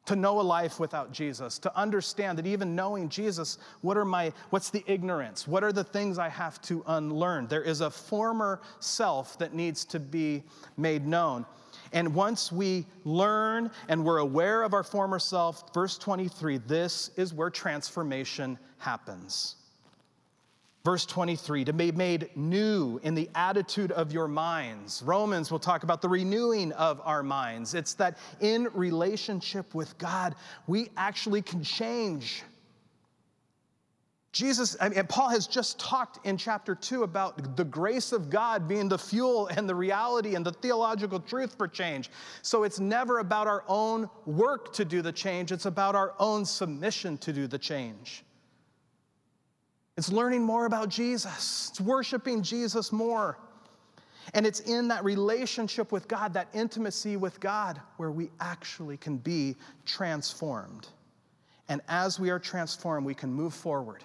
To 0.07 0.17
know 0.17 0.39
a 0.39 0.43
life 0.43 0.79
without 0.79 1.13
Jesus, 1.13 1.59
to 1.61 1.75
understand 1.75 2.37
that 2.37 2.47
even 2.47 2.77
knowing 2.77 3.09
Jesus, 3.09 3.57
what 3.81 3.97
are 3.97 4.05
my, 4.05 4.35
what's 4.51 4.69
the 4.69 4.85
ignorance? 4.87 5.49
What 5.49 5.65
are 5.65 5.73
the 5.73 5.83
things 5.83 6.19
I 6.19 6.29
have 6.29 6.61
to 6.63 6.85
unlearn? 6.87 7.47
There 7.47 7.63
is 7.63 7.81
a 7.81 7.91
former 7.91 8.61
self 8.81 9.39
that 9.39 9.55
needs 9.55 9.87
to 9.87 9.99
be 9.99 10.43
made 10.77 11.07
known. 11.07 11.47
And 11.95 12.15
once 12.15 12.53
we 12.53 12.87
learn 13.05 13.71
and 13.89 14.05
we're 14.05 14.19
aware 14.19 14.63
of 14.63 14.75
our 14.75 14.83
former 14.83 15.19
self, 15.19 15.73
verse 15.73 15.97
23, 15.97 16.59
this 16.59 17.11
is 17.17 17.33
where 17.33 17.49
transformation 17.49 18.59
happens. 18.79 19.57
Verse 20.85 21.07
23, 21.07 21.65
to 21.65 21.73
be 21.73 21.93
made 21.93 22.29
new 22.37 23.01
in 23.03 23.15
the 23.15 23.31
attitude 23.35 23.91
of 23.93 24.13
your 24.13 24.29
minds. 24.29 25.03
Romans 25.03 25.51
will 25.51 25.59
talk 25.59 25.83
about 25.83 26.03
the 26.03 26.09
renewing 26.11 26.73
of 26.73 27.01
our 27.05 27.23
minds. 27.23 27.73
It's 27.73 27.95
that 27.95 28.19
in 28.41 28.69
relationship 28.75 29.75
with 29.75 29.97
God, 29.97 30.35
we 30.67 30.91
actually 30.99 31.41
can 31.41 31.65
change. 31.65 32.43
Jesus, 34.33 34.77
I 34.79 34.91
mean, 34.91 35.07
Paul 35.07 35.31
has 35.31 35.47
just 35.47 35.81
talked 35.81 36.27
in 36.27 36.37
chapter 36.37 36.75
two 36.75 37.05
about 37.05 37.57
the 37.57 37.65
grace 37.65 38.13
of 38.13 38.29
God 38.29 38.69
being 38.69 38.89
the 38.89 38.99
fuel 38.99 39.47
and 39.47 39.67
the 39.67 39.75
reality 39.75 40.35
and 40.35 40.45
the 40.45 40.53
theological 40.53 41.21
truth 41.21 41.55
for 41.57 41.67
change. 41.67 42.11
So 42.43 42.65
it's 42.65 42.81
never 42.81 43.21
about 43.21 43.47
our 43.47 43.65
own 43.69 44.11
work 44.27 44.75
to 44.75 44.85
do 44.85 45.01
the 45.01 45.13
change, 45.13 45.51
it's 45.51 45.65
about 45.67 45.95
our 45.95 46.15
own 46.19 46.45
submission 46.45 47.17
to 47.19 47.33
do 47.33 47.47
the 47.47 47.59
change. 47.59 48.23
It's 49.97 50.11
learning 50.11 50.43
more 50.43 50.67
about 50.67 50.89
Jesus, 50.89 51.69
it's 51.71 51.81
worshiping 51.81 52.43
Jesus 52.43 52.93
more. 52.93 53.39
And 54.33 54.47
it's 54.47 54.61
in 54.61 54.89
that 54.89 55.05
relationship 55.05 55.93
with 55.93 56.09
God, 56.09 56.33
that 56.33 56.49
intimacy 56.55 57.17
with 57.17 57.41
God, 57.41 57.81
where 57.99 58.11
we 58.11 58.31
actually 58.41 58.97
can 58.97 59.19
be 59.19 59.55
transformed. 59.85 60.89
And 61.69 61.83
as 61.89 62.19
we 62.19 62.31
are 62.31 62.39
transformed, 62.39 63.05
we 63.05 63.15
can 63.15 63.33
move 63.33 63.53
forward 63.53 64.03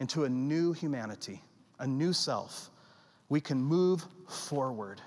into 0.00 0.24
a 0.24 0.28
new 0.28 0.72
humanity, 0.72 1.42
a 1.80 1.86
new 1.86 2.12
self. 2.12 2.70
We 3.28 3.40
can 3.40 3.60
move 3.60 4.06
forward. 4.28 5.00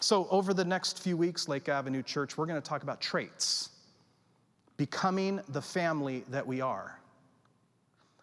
So, 0.00 0.26
over 0.30 0.54
the 0.54 0.64
next 0.64 1.02
few 1.02 1.16
weeks, 1.16 1.46
Lake 1.46 1.68
Avenue 1.68 2.02
Church, 2.02 2.38
we're 2.38 2.46
going 2.46 2.60
to 2.60 2.66
talk 2.66 2.82
about 2.82 3.02
traits, 3.02 3.68
becoming 4.78 5.40
the 5.50 5.60
family 5.60 6.24
that 6.30 6.46
we 6.46 6.62
are. 6.62 6.99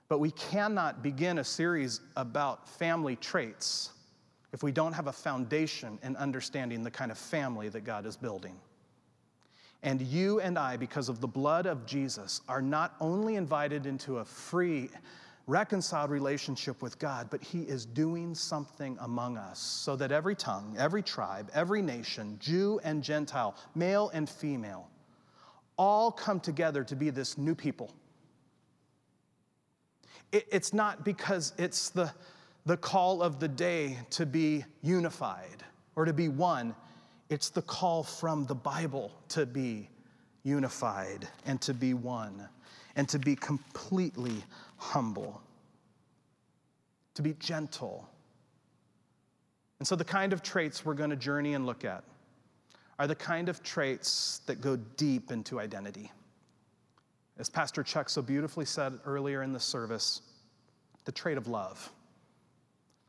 But 0.09 0.19
we 0.19 0.31
cannot 0.31 1.03
begin 1.03 1.39
a 1.39 1.43
series 1.43 2.01
about 2.15 2.67
family 2.67 3.15
traits 3.17 3.91
if 4.53 4.63
we 4.63 4.71
don't 4.71 4.93
have 4.93 5.07
a 5.07 5.11
foundation 5.11 5.99
in 6.03 6.15
understanding 6.15 6.83
the 6.83 6.91
kind 6.91 7.11
of 7.11 7.17
family 7.17 7.67
that 7.69 7.81
God 7.81 8.05
is 8.05 8.15
building. 8.15 8.55
And 9.83 10.01
you 10.01 10.39
and 10.39 10.57
I, 10.57 10.77
because 10.77 11.09
of 11.09 11.19
the 11.19 11.27
blood 11.27 11.65
of 11.65 11.85
Jesus, 11.85 12.41
are 12.47 12.61
not 12.61 12.95
only 12.99 13.35
invited 13.35 13.85
into 13.85 14.19
a 14.19 14.25
free, 14.25 14.89
reconciled 15.45 16.09
relationship 16.09 16.81
with 16.81 16.97
God, 16.97 17.27
but 17.29 17.43
He 17.43 17.61
is 17.63 17.85
doing 17.85 18.33
something 18.33 18.97
among 19.01 19.37
us 19.37 19.59
so 19.59 19.95
that 19.97 20.11
every 20.11 20.35
tongue, 20.35 20.75
every 20.79 21.03
tribe, 21.03 21.51
every 21.53 21.81
nation, 21.81 22.37
Jew 22.39 22.79
and 22.83 23.03
Gentile, 23.03 23.55
male 23.75 24.09
and 24.13 24.29
female, 24.29 24.89
all 25.77 26.11
come 26.11 26.39
together 26.39 26.83
to 26.85 26.95
be 26.95 27.09
this 27.09 27.37
new 27.37 27.53
people 27.53 27.93
it's 30.31 30.73
not 30.73 31.05
because 31.05 31.53
it's 31.57 31.89
the, 31.89 32.11
the 32.65 32.77
call 32.77 33.21
of 33.21 33.39
the 33.39 33.47
day 33.47 33.97
to 34.11 34.25
be 34.25 34.65
unified 34.81 35.63
or 35.95 36.05
to 36.05 36.13
be 36.13 36.27
one. 36.27 36.75
It's 37.29 37.49
the 37.49 37.61
call 37.61 38.03
from 38.03 38.45
the 38.45 38.55
Bible 38.55 39.11
to 39.29 39.45
be 39.45 39.89
unified 40.43 41.27
and 41.45 41.61
to 41.61 41.73
be 41.73 41.93
one 41.93 42.47
and 42.95 43.07
to 43.09 43.19
be 43.19 43.35
completely 43.35 44.43
humble, 44.77 45.41
to 47.13 47.21
be 47.21 47.33
gentle. 47.33 48.09
And 49.79 49.87
so, 49.87 49.95
the 49.95 50.05
kind 50.05 50.33
of 50.33 50.41
traits 50.41 50.83
we're 50.83 50.95
going 50.95 51.11
to 51.11 51.15
journey 51.15 51.53
and 51.53 51.65
look 51.65 51.85
at 51.85 52.03
are 52.97 53.07
the 53.07 53.15
kind 53.15 53.49
of 53.49 53.61
traits 53.61 54.41
that 54.47 54.61
go 54.61 54.75
deep 54.75 55.31
into 55.31 55.59
identity. 55.59 56.11
As 57.39 57.49
Pastor 57.49 57.83
Chuck 57.83 58.09
so 58.09 58.21
beautifully 58.21 58.65
said 58.65 58.99
earlier 59.05 59.43
in 59.43 59.53
the 59.53 59.59
service, 59.59 60.21
the 61.05 61.11
trait 61.11 61.37
of 61.37 61.47
love. 61.47 61.91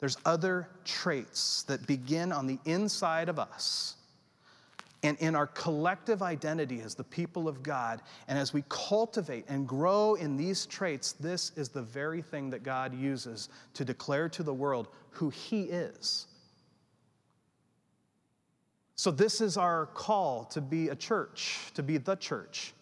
There's 0.00 0.16
other 0.24 0.68
traits 0.84 1.64
that 1.64 1.86
begin 1.86 2.30
on 2.30 2.46
the 2.46 2.58
inside 2.64 3.28
of 3.28 3.38
us 3.38 3.96
and 5.02 5.16
in 5.18 5.34
our 5.34 5.46
collective 5.46 6.22
identity 6.22 6.80
as 6.80 6.94
the 6.94 7.04
people 7.04 7.48
of 7.48 7.62
God. 7.62 8.02
And 8.26 8.38
as 8.38 8.52
we 8.52 8.64
cultivate 8.68 9.44
and 9.48 9.66
grow 9.66 10.14
in 10.14 10.36
these 10.36 10.66
traits, 10.66 11.12
this 11.12 11.52
is 11.56 11.68
the 11.68 11.82
very 11.82 12.22
thing 12.22 12.50
that 12.50 12.62
God 12.62 12.94
uses 12.94 13.48
to 13.74 13.84
declare 13.84 14.28
to 14.30 14.42
the 14.42 14.54
world 14.54 14.88
who 15.10 15.30
He 15.30 15.62
is. 15.64 16.26
So, 18.96 19.12
this 19.12 19.40
is 19.40 19.56
our 19.56 19.86
call 19.86 20.44
to 20.46 20.60
be 20.60 20.88
a 20.88 20.96
church, 20.96 21.70
to 21.74 21.84
be 21.84 21.98
the 21.98 22.16
church. 22.16 22.72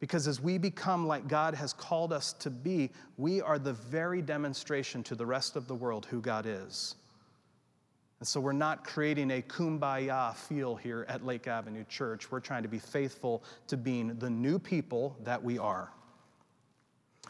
Because 0.00 0.28
as 0.28 0.40
we 0.40 0.58
become 0.58 1.06
like 1.06 1.26
God 1.26 1.54
has 1.54 1.72
called 1.72 2.12
us 2.12 2.32
to 2.34 2.50
be, 2.50 2.90
we 3.16 3.40
are 3.42 3.58
the 3.58 3.72
very 3.72 4.22
demonstration 4.22 5.02
to 5.04 5.14
the 5.14 5.26
rest 5.26 5.56
of 5.56 5.66
the 5.66 5.74
world 5.74 6.06
who 6.06 6.20
God 6.20 6.46
is. 6.46 6.94
And 8.20 8.26
so 8.26 8.40
we're 8.40 8.52
not 8.52 8.84
creating 8.84 9.30
a 9.30 9.42
kumbaya 9.42 10.34
feel 10.34 10.76
here 10.76 11.04
at 11.08 11.24
Lake 11.24 11.46
Avenue 11.46 11.84
Church. 11.88 12.30
We're 12.30 12.40
trying 12.40 12.62
to 12.62 12.68
be 12.68 12.78
faithful 12.78 13.44
to 13.68 13.76
being 13.76 14.16
the 14.18 14.30
new 14.30 14.58
people 14.58 15.16
that 15.24 15.42
we 15.42 15.58
are. 15.58 15.92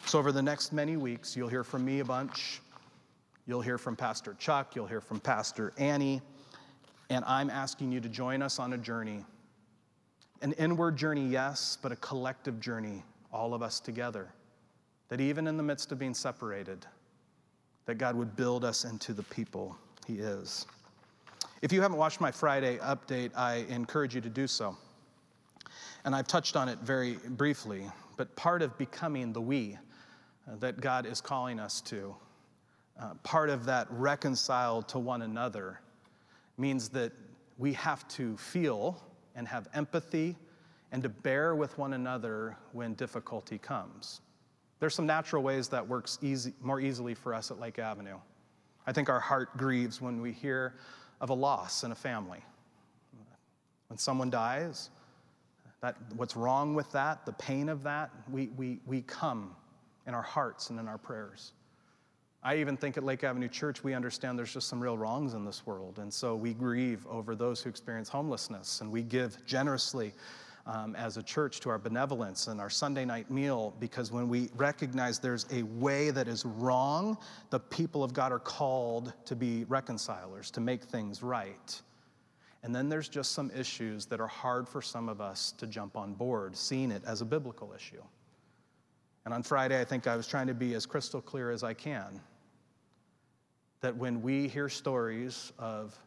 So, 0.07 0.18
over 0.18 0.33
the 0.33 0.42
next 0.42 0.72
many 0.72 0.96
weeks, 0.96 1.37
you'll 1.37 1.48
hear 1.48 1.64
from 1.64 1.85
me 1.85 1.98
a 1.98 2.04
bunch. 2.04 2.61
You'll 3.46 3.61
hear 3.61 3.78
from 3.78 3.96
Pastor 3.96 4.37
Chuck. 4.38 4.76
You'll 4.76 4.87
hear 4.87 5.00
from 5.00 5.20
Pastor 5.20 5.72
Annie. 5.76 6.22
And 7.11 7.24
I'm 7.26 7.50
asking 7.50 7.92
you 7.92 8.00
to 8.00 8.09
join 8.09 8.40
us 8.40 8.59
on 8.59 8.72
a 8.74 8.78
journey 8.78 9.24
an 10.42 10.53
inward 10.53 10.96
journey, 10.96 11.27
yes, 11.27 11.79
but 11.81 11.92
a 11.92 11.96
collective 11.96 12.61
journey, 12.61 13.03
all 13.33 13.55
of 13.55 13.62
us 13.62 13.81
together. 13.81 14.29
That 15.09 15.20
even 15.20 15.46
in 15.46 15.57
the 15.57 15.62
midst 15.62 15.90
of 15.92 15.98
being 15.98 16.14
separated, 16.14 16.87
that 17.87 17.96
God 17.96 18.14
would 18.16 18.37
build 18.37 18.64
us 18.64 18.85
into 18.85 19.12
the 19.12 19.22
people 19.24 19.77
He 20.07 20.14
is. 20.14 20.66
If 21.62 21.72
you 21.72 21.81
haven't 21.81 21.96
watched 21.96 22.20
my 22.20 22.31
Friday 22.31 22.77
update, 22.79 23.31
I 23.35 23.64
encourage 23.68 24.14
you 24.14 24.20
to 24.20 24.29
do 24.29 24.46
so. 24.46 24.77
And 26.05 26.14
I've 26.14 26.29
touched 26.29 26.55
on 26.55 26.68
it 26.68 26.79
very 26.81 27.14
briefly, 27.31 27.85
but 28.16 28.35
part 28.37 28.62
of 28.62 28.77
becoming 28.79 29.33
the 29.33 29.40
we 29.40 29.77
uh, 30.46 30.57
that 30.57 30.81
God 30.81 31.07
is 31.07 31.20
calling 31.20 31.59
us 31.59 31.81
to, 31.83 32.14
uh, 33.01 33.14
part 33.22 33.51
of 33.51 33.64
that 33.64 33.87
reconciled 33.90 34.88
to 34.88 34.98
one 34.98 35.22
another, 35.22 35.81
means 36.59 36.88
that 36.90 37.12
we 37.59 37.72
have 37.72 38.07
to 38.09 38.37
feel 38.37 39.03
and 39.38 39.46
have 39.48 39.68
empathy 39.72 40.37
and 40.90 41.03
to 41.03 41.09
bear 41.09 41.55
with 41.55 41.79
one 41.79 41.92
another 41.94 42.57
when 42.72 42.94
difficulty 42.94 43.57
comes. 43.57 44.20
There's 44.81 44.94
some 44.94 45.07
natural 45.07 45.42
ways 45.42 45.68
that 45.68 45.87
works 45.87 46.18
easy, 46.22 46.53
more 46.61 46.81
easily 46.81 47.14
for 47.14 47.33
us 47.33 47.51
at 47.51 47.61
Lake 47.61 47.79
Avenue. 47.79 48.18
I 48.87 48.92
think 48.92 49.09
our 49.09 49.20
heart 49.20 49.57
grieves 49.57 50.01
when 50.01 50.20
we 50.20 50.33
hear 50.33 50.74
of 51.20 51.31
a 51.31 51.35
loss 51.35 51.85
in 51.85 51.92
a 51.92 51.94
family. 51.94 52.40
When 53.88 53.98
someone 53.98 54.29
dies, 54.29 54.90
that, 55.83 55.96
what's 56.16 56.37
wrong 56.37 56.74
with 56.74 56.90
that, 56.92 57.24
the 57.24 57.33
pain 57.33 57.68
of 57.68 57.85
that, 57.85 58.11
we, 58.31 58.48
we, 58.57 58.81
we 58.87 59.03
come 59.03 59.55
in 60.07 60.14
our 60.14 60.22
hearts 60.22 60.70
and 60.70 60.81
in 60.81 60.88
our 60.88 60.98
prayers. 60.98 61.53
I 62.42 62.57
even 62.57 62.77
think 62.77 62.96
at 62.96 63.03
Lake 63.03 63.24
Avenue 63.24 63.48
Church, 63.48 63.83
we 63.83 63.94
understand 63.94 64.38
there's 64.38 64.53
just 64.53 64.68
some 64.68 64.81
real 64.81 64.96
wrongs 64.96 65.35
in 65.35 65.44
this 65.44 65.66
world. 65.66 65.98
And 65.98 66.12
so 66.12 66.37
we 66.37 66.55
grieve 66.55 67.05
over 67.09 67.35
those 67.35 67.61
who 67.61 67.68
experience 67.68 68.09
homelessness, 68.09 68.81
and 68.81 68.92
we 68.92 69.03
give 69.03 69.44
generously 69.44 70.12
um, 70.64 70.94
as 70.94 71.16
a 71.16 71.22
church 71.22 71.59
to 71.61 71.70
our 71.70 71.79
benevolence 71.79 72.46
and 72.46 72.61
our 72.61 72.70
Sunday 72.70 73.05
night 73.05 73.31
meal 73.31 73.74
because 73.81 74.12
when 74.12 74.29
we 74.29 74.51
recognize 74.55 75.18
there's 75.18 75.46
a 75.51 75.62
way 75.62 76.11
that 76.11 76.29
is 76.29 76.44
wrong, 76.44 77.18
the 77.51 77.59
people 77.59 78.05
of 78.05 78.12
God 78.12 78.31
are 78.31 78.39
called 78.39 79.12
to 79.24 79.34
be 79.34 79.64
reconcilers, 79.64 80.51
to 80.53 80.61
make 80.61 80.84
things 80.84 81.22
right. 81.22 81.80
And 82.62 82.74
then 82.74 82.89
there's 82.89 83.09
just 83.09 83.32
some 83.32 83.51
issues 83.51 84.07
that 84.07 84.20
are 84.20 84.28
hard 84.28 84.68
for 84.68 84.82
some 84.82 85.09
of 85.09 85.20
us 85.20 85.53
to 85.53 85.66
jump 85.66 85.97
on 85.97 86.12
board, 86.12 86.55
seeing 86.55 86.91
it 86.93 87.03
as 87.05 87.20
a 87.20 87.24
biblical 87.24 87.72
issue. 87.74 88.03
And 89.24 89.34
on 89.34 89.43
Friday, 89.43 89.80
I 89.80 89.84
think 89.84 90.07
I 90.07 90.16
was 90.16 90.26
trying 90.26 90.47
to 90.49 90.55
be 90.55 90.74
as 90.74 90.86
crystal 90.86 91.20
clear 91.20 91.51
as 91.51 91.64
I 91.64 91.74
can 91.74 92.20
that 93.81 93.97
when 93.97 94.22
we 94.22 94.49
hear 94.49 94.68
stories 94.68 95.53
of 95.59 95.99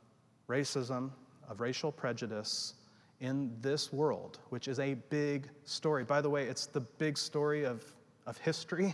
racism, 0.50 1.12
of 1.50 1.62
racial 1.62 1.92
prejudice 1.92 2.74
in 3.20 3.52
this 3.62 3.94
world, 3.94 4.40
which 4.50 4.68
is 4.68 4.80
a 4.80 4.96
big 5.10 5.48
story, 5.64 6.04
by 6.04 6.22
the 6.22 6.30
way, 6.30 6.48
it's 6.48 6.66
the 6.66 6.82
big 6.82 7.18
story 7.18 7.66
of, 7.66 7.84
of 8.26 8.38
history, 8.38 8.94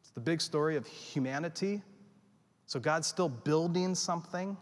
it's 0.00 0.10
the 0.10 0.20
big 0.20 0.40
story 0.40 0.76
of 0.76 0.86
humanity. 0.86 1.82
So 2.66 2.80
God's 2.80 3.06
still 3.06 3.28
building 3.28 3.94
something. 3.94 4.56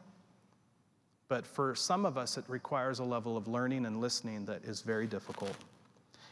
But 1.28 1.47
for 1.47 1.76
some 1.76 2.05
of 2.05 2.18
us, 2.18 2.36
it 2.36 2.45
requires 2.49 2.99
a 2.99 3.05
level 3.05 3.36
of 3.36 3.47
learning 3.47 3.86
and 3.86 4.01
listening 4.01 4.45
that 4.47 4.64
is 4.64 4.80
very 4.80 5.07
difficult. 5.07 5.57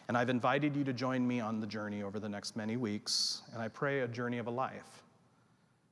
And 0.09 0.17
I've 0.17 0.29
invited 0.29 0.75
you 0.75 0.83
to 0.85 0.93
join 0.93 1.27
me 1.27 1.39
on 1.39 1.61
the 1.61 1.67
journey 1.67 2.03
over 2.03 2.19
the 2.19 2.29
next 2.29 2.57
many 2.57 2.77
weeks, 2.77 3.43
and 3.53 3.63
I 3.63 3.69
pray 3.69 4.01
a 4.01 4.09
journey 4.09 4.39
of 4.39 4.49
a 4.49 4.51
life. 4.51 5.05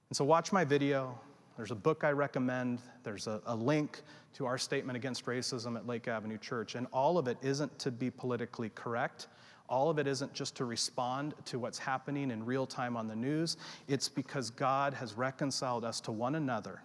And 0.09 0.17
so 0.17 0.25
watch 0.25 0.53
my 0.53 0.65
video, 0.65 1.19
There's 1.57 1.73
a 1.73 1.77
book 1.77 2.05
I 2.05 2.11
recommend, 2.11 2.81
there's 3.03 3.27
a, 3.27 3.41
a, 3.47 3.57
link 3.57 4.03
to 4.35 4.47
our 4.47 4.59
statement 4.59 4.97
against 4.97 5.25
racism 5.27 5.75
at 5.75 5.87
Lake 5.87 6.07
Avenue 6.07 6.39
Church, 6.39 6.75
and 6.75 6.87
all 6.93 7.19
of 7.19 7.29
it 7.29 7.39
isn't 7.43 7.77
to 7.81 7.91
be 7.91 8.11
politically 8.11 8.71
correct. 8.75 9.29
All 9.69 9.91
of 9.91 9.99
it 9.99 10.07
isn't 10.07 10.33
just 10.33 10.55
to 10.57 10.65
respond 10.65 11.35
to 11.47 11.59
what's 11.59 11.79
happening 11.79 12.31
in 12.31 12.45
real 12.45 12.67
time 12.67 12.97
on 12.97 13.09
the 13.09 13.17
news. 13.17 13.57
It's 13.89 14.09
because 14.09 14.51
God 14.51 14.95
has 14.95 15.15
reconciled 15.15 15.85
us 15.85 16.01
to 16.03 16.13
one 16.13 16.37
another 16.37 16.83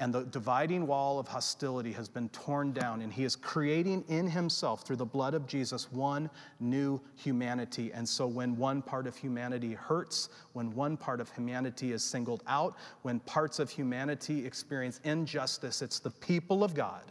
and 0.00 0.14
the 0.14 0.24
dividing 0.26 0.86
wall 0.86 1.18
of 1.18 1.26
hostility 1.26 1.90
has 1.92 2.08
been 2.08 2.28
torn 2.28 2.72
down, 2.72 3.02
and 3.02 3.12
he 3.12 3.24
is 3.24 3.34
creating 3.34 4.04
in 4.06 4.28
himself, 4.28 4.82
through 4.82 4.96
the 4.96 5.04
blood 5.04 5.34
of 5.34 5.46
Jesus, 5.48 5.90
one 5.90 6.30
new 6.60 7.00
humanity. 7.16 7.90
And 7.92 8.08
so, 8.08 8.26
when 8.28 8.56
one 8.56 8.80
part 8.80 9.08
of 9.08 9.16
humanity 9.16 9.72
hurts, 9.72 10.28
when 10.52 10.72
one 10.72 10.96
part 10.96 11.20
of 11.20 11.30
humanity 11.32 11.90
is 11.90 12.04
singled 12.04 12.44
out, 12.46 12.76
when 13.02 13.18
parts 13.20 13.58
of 13.58 13.70
humanity 13.70 14.46
experience 14.46 15.00
injustice, 15.02 15.82
it's 15.82 15.98
the 15.98 16.10
people 16.10 16.62
of 16.62 16.74
God 16.74 17.02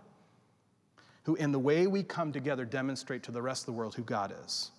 who, 1.23 1.35
in 1.35 1.51
the 1.51 1.59
way 1.59 1.87
we 1.87 2.03
come 2.03 2.31
together, 2.31 2.63
demonstrate 2.63 3.21
to 3.23 3.33
the 3.33 3.41
rest 3.41 3.63
of 3.63 3.65
the 3.65 3.73
world 3.73 3.95
who 3.95 4.03
God 4.03 4.33
is. 4.45 4.71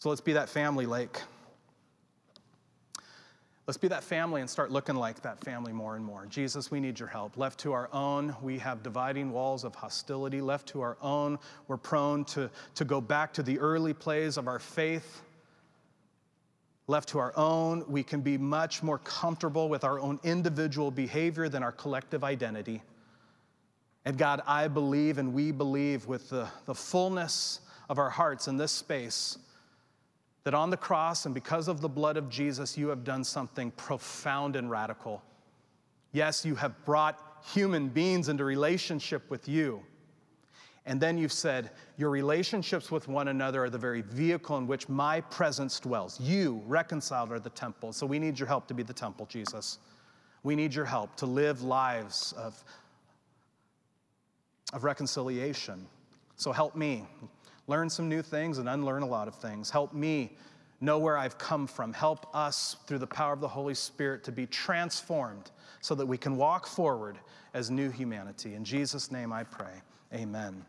So, 0.00 0.10
let's 0.10 0.20
be 0.20 0.34
that 0.34 0.50
family, 0.50 0.84
Lake. 0.84 1.22
Let's 3.66 3.78
be 3.78 3.88
that 3.88 4.04
family 4.04 4.42
and 4.42 4.50
start 4.50 4.70
looking 4.70 4.94
like 4.94 5.22
that 5.22 5.42
family 5.42 5.72
more 5.72 5.96
and 5.96 6.04
more. 6.04 6.26
Jesus, 6.26 6.70
we 6.70 6.80
need 6.80 6.98
your 6.98 7.08
help. 7.08 7.38
Left 7.38 7.58
to 7.60 7.72
our 7.72 7.88
own, 7.94 8.36
we 8.42 8.58
have 8.58 8.82
dividing 8.82 9.32
walls 9.32 9.64
of 9.64 9.74
hostility. 9.74 10.42
Left 10.42 10.68
to 10.68 10.82
our 10.82 10.98
own, 11.00 11.38
we're 11.66 11.78
prone 11.78 12.26
to, 12.26 12.50
to 12.74 12.84
go 12.84 13.00
back 13.00 13.32
to 13.34 13.42
the 13.42 13.58
early 13.58 13.94
plays 13.94 14.36
of 14.36 14.48
our 14.48 14.58
faith. 14.58 15.22
Left 16.88 17.08
to 17.10 17.18
our 17.18 17.32
own, 17.38 17.84
we 17.88 18.02
can 18.02 18.20
be 18.20 18.36
much 18.36 18.82
more 18.82 18.98
comfortable 18.98 19.70
with 19.70 19.82
our 19.82 19.98
own 19.98 20.20
individual 20.24 20.90
behavior 20.90 21.48
than 21.48 21.62
our 21.62 21.72
collective 21.72 22.22
identity. 22.22 22.82
And 24.04 24.18
God, 24.18 24.42
I 24.46 24.68
believe 24.68 25.16
and 25.16 25.32
we 25.32 25.52
believe 25.52 26.06
with 26.06 26.28
the, 26.28 26.46
the 26.66 26.74
fullness 26.74 27.60
of 27.88 27.98
our 27.98 28.10
hearts 28.10 28.46
in 28.46 28.58
this 28.58 28.72
space 28.72 29.38
that 30.44 30.54
on 30.54 30.70
the 30.70 30.76
cross 30.76 31.24
and 31.24 31.34
because 31.34 31.68
of 31.68 31.80
the 31.80 31.88
blood 31.88 32.16
of 32.16 32.28
Jesus, 32.28 32.76
you 32.76 32.88
have 32.88 33.02
done 33.02 33.24
something 33.24 33.70
profound 33.72 34.56
and 34.56 34.70
radical. 34.70 35.22
Yes, 36.12 36.44
you 36.44 36.54
have 36.54 36.84
brought 36.84 37.18
human 37.52 37.88
beings 37.88 38.28
into 38.28 38.44
relationship 38.44 39.28
with 39.30 39.48
you. 39.48 39.82
And 40.86 41.00
then 41.00 41.16
you've 41.16 41.32
said, 41.32 41.70
Your 41.96 42.10
relationships 42.10 42.90
with 42.90 43.08
one 43.08 43.28
another 43.28 43.64
are 43.64 43.70
the 43.70 43.78
very 43.78 44.02
vehicle 44.02 44.58
in 44.58 44.66
which 44.66 44.86
my 44.88 45.22
presence 45.22 45.80
dwells. 45.80 46.20
You, 46.20 46.62
reconciled, 46.66 47.32
are 47.32 47.40
the 47.40 47.50
temple. 47.50 47.94
So 47.94 48.04
we 48.04 48.18
need 48.18 48.38
your 48.38 48.48
help 48.48 48.66
to 48.68 48.74
be 48.74 48.82
the 48.82 48.92
temple, 48.92 49.24
Jesus. 49.24 49.78
We 50.42 50.54
need 50.54 50.74
your 50.74 50.84
help 50.84 51.16
to 51.16 51.26
live 51.26 51.62
lives 51.62 52.34
of, 52.36 52.62
of 54.74 54.84
reconciliation. 54.84 55.86
So 56.36 56.52
help 56.52 56.76
me 56.76 57.06
learn 57.66 57.88
some 57.88 58.08
new 58.08 58.22
things 58.22 58.58
and 58.58 58.68
unlearn 58.68 59.02
a 59.02 59.06
lot 59.06 59.28
of 59.28 59.34
things. 59.34 59.70
Help 59.70 59.92
me 59.92 60.36
know 60.80 60.98
where 60.98 61.16
I've 61.16 61.38
come 61.38 61.66
from. 61.66 61.92
Help 61.92 62.26
us 62.34 62.76
through 62.86 62.98
the 62.98 63.06
power 63.06 63.32
of 63.32 63.40
the 63.40 63.48
Holy 63.48 63.74
Spirit 63.74 64.24
to 64.24 64.32
be 64.32 64.46
transformed 64.46 65.50
so 65.80 65.94
that 65.94 66.06
we 66.06 66.18
can 66.18 66.36
walk 66.36 66.66
forward 66.66 67.18
as 67.54 67.70
new 67.70 67.90
humanity. 67.90 68.54
In 68.54 68.64
Jesus' 68.64 69.10
name 69.10 69.32
I 69.32 69.44
pray. 69.44 69.82
Amen. 70.12 70.64